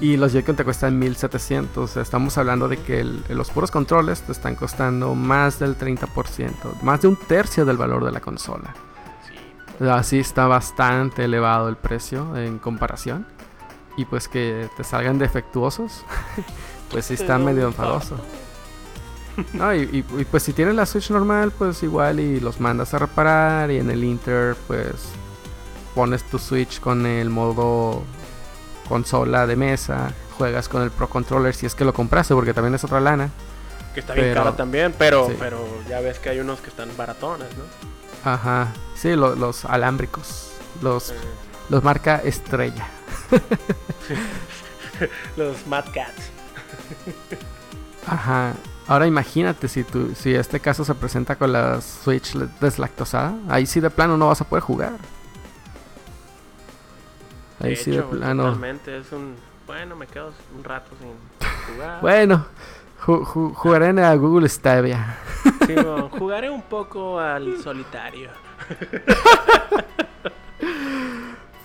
[0.00, 1.96] Y los Joy-Con te cuestan 1700.
[1.96, 7.08] Estamos hablando de que los puros controles te están costando más del 30%, más de
[7.08, 8.74] un tercio del valor de la consola.
[9.26, 9.84] Sí.
[9.84, 13.26] Así está bastante elevado el precio en comparación.
[13.96, 16.04] Y pues que te salgan defectuosos,
[16.90, 18.16] pues sí está medio enfadoso.
[19.52, 22.98] No, y, y, pues si tienes la Switch normal, pues igual y los mandas a
[22.98, 25.10] reparar y en el Inter, pues
[25.94, 28.02] pones tu Switch con el modo
[28.88, 32.74] consola de mesa, juegas con el Pro Controller si es que lo compraste, porque también
[32.74, 33.30] es otra lana.
[33.94, 37.48] Que está bien caro también, pero, pero ya ves que hay unos que están baratones,
[37.56, 38.30] ¿no?
[38.30, 41.14] Ajá, sí, los alámbricos, los,
[41.68, 42.88] los marca estrella.
[45.36, 46.30] los Mad Cats.
[48.06, 48.54] Ajá.
[48.88, 53.80] Ahora imagínate si tu, si este caso se presenta con la Switch deslactosada, ahí sí
[53.80, 54.92] de plano no vas a poder jugar.
[57.60, 58.58] Ahí sí de plano.
[58.86, 59.34] es un.
[59.66, 61.10] Bueno, me quedo un rato sin
[61.74, 62.00] jugar.
[62.02, 62.46] bueno,
[62.98, 65.18] jugaré en la Google Stadia.
[65.66, 65.74] Sí,
[66.18, 68.30] jugaré un poco al solitario.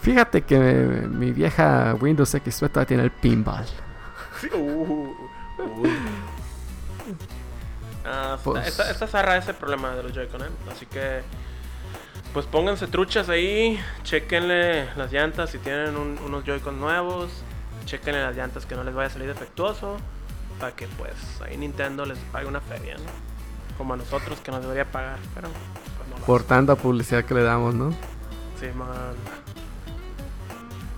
[0.02, 3.66] Fíjate que mi vieja Windows XP todavía tiene el pinball.
[4.54, 5.08] Uh,
[8.06, 10.50] Ah, Pues- esta, esta zarra ese problema de los Joy-Con, ¿eh?
[10.72, 11.22] Así que,
[12.34, 17.32] pues pónganse truchas ahí, chequenle las llantas si tienen un- unos Joy-Con nuevos,
[17.86, 19.98] chequenle las llantas que no les vaya a salir defectuoso,
[20.60, 21.14] para que pues
[21.46, 23.78] ahí Nintendo les pague una feria, ¿no?
[23.78, 27.44] Como a nosotros que nos debería pagar, pero pues no Por tanta publicidad que le
[27.44, 27.92] damos, ¿no?
[28.60, 28.88] Sí, man.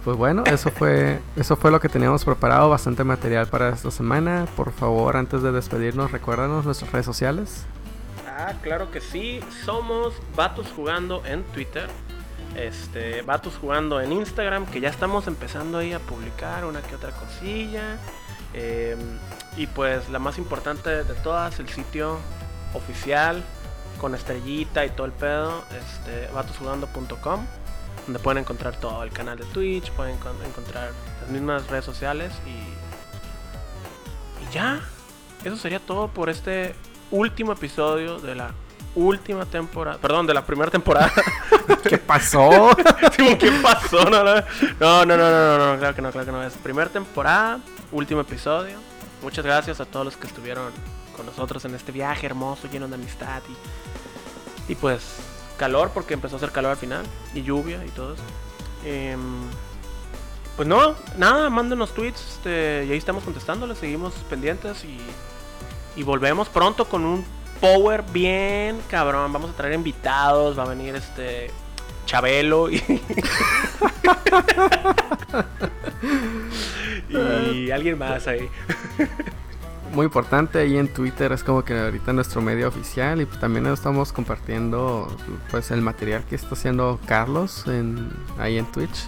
[0.06, 4.46] Pues bueno, eso fue, eso fue lo que teníamos preparado, bastante material para esta semana.
[4.56, 7.66] Por favor, antes de despedirnos, recuérdanos nuestras redes sociales.
[8.28, 9.40] Ah, claro que sí.
[9.66, 11.90] Somos Vatos Jugando en Twitter.
[12.56, 17.10] Este, Vatos Jugando en Instagram, que ya estamos empezando ahí a publicar una que otra
[17.10, 17.98] cosilla.
[18.54, 18.96] Eh,
[19.58, 22.20] y pues la más importante de todas, el sitio
[22.76, 23.44] oficial
[24.00, 27.46] con estrellita y todo el pedo, este, vatosjugando.com,
[28.06, 30.92] donde pueden encontrar todo, el canal de Twitch, pueden encon- encontrar
[31.22, 32.50] las mismas redes sociales y,
[34.44, 34.80] y ya.
[35.44, 36.76] Eso sería todo por este
[37.12, 38.52] último episodio de la
[38.96, 41.12] última temporada, perdón, de la primera temporada.
[41.90, 42.70] ¿Qué pasó?
[43.18, 44.06] ¿Qué pasó?
[44.10, 44.36] No, no,
[44.80, 46.44] no, no, no, claro que no, claro que no.
[46.44, 47.60] Es primera temporada,
[47.92, 48.78] último episodio.
[49.22, 50.72] Muchas gracias a todos los que estuvieron
[51.16, 53.42] con nosotros en este viaje hermoso, lleno de amistad
[54.68, 55.02] y, y pues
[55.58, 58.24] calor, porque empezó a hacer calor al final, y lluvia y todo eso.
[58.86, 59.20] Em,
[60.56, 65.00] pues no, nada, mándenos tweets este, y ahí estamos contestándoles, seguimos pendientes y,
[65.96, 67.26] y volvemos pronto con un
[67.60, 69.34] power bien cabrón.
[69.34, 71.52] Vamos a traer invitados, va a venir este
[72.06, 72.76] Chabelo y,
[77.10, 78.50] y alguien más ahí.
[79.94, 84.12] Muy importante, ahí en Twitter es como que ahorita nuestro medio oficial y también estamos
[84.12, 85.08] compartiendo
[85.52, 89.08] pues el material que está haciendo Carlos en, ahí en Twitch.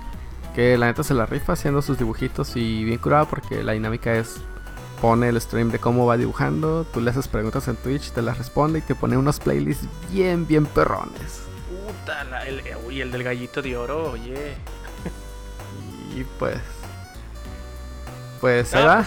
[0.55, 4.13] Que la neta se la rifa haciendo sus dibujitos y bien curado porque la dinámica
[4.15, 4.37] es
[5.01, 8.37] pone el stream de cómo va dibujando, tú le haces preguntas en Twitch, te las
[8.39, 11.41] responde y te pone unos playlists bien, bien perrones.
[11.69, 14.55] Puta, la- el, uy, el del gallito de oro, oye.
[16.15, 16.57] Y pues...
[18.41, 18.85] Pues se Ah.
[18.85, 19.05] va.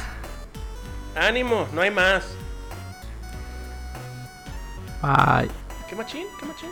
[1.16, 2.24] Ánimo, no hay más.
[5.02, 5.50] Bye.
[5.88, 6.26] ¿Qué machín?
[6.38, 6.70] ¿Qué machín?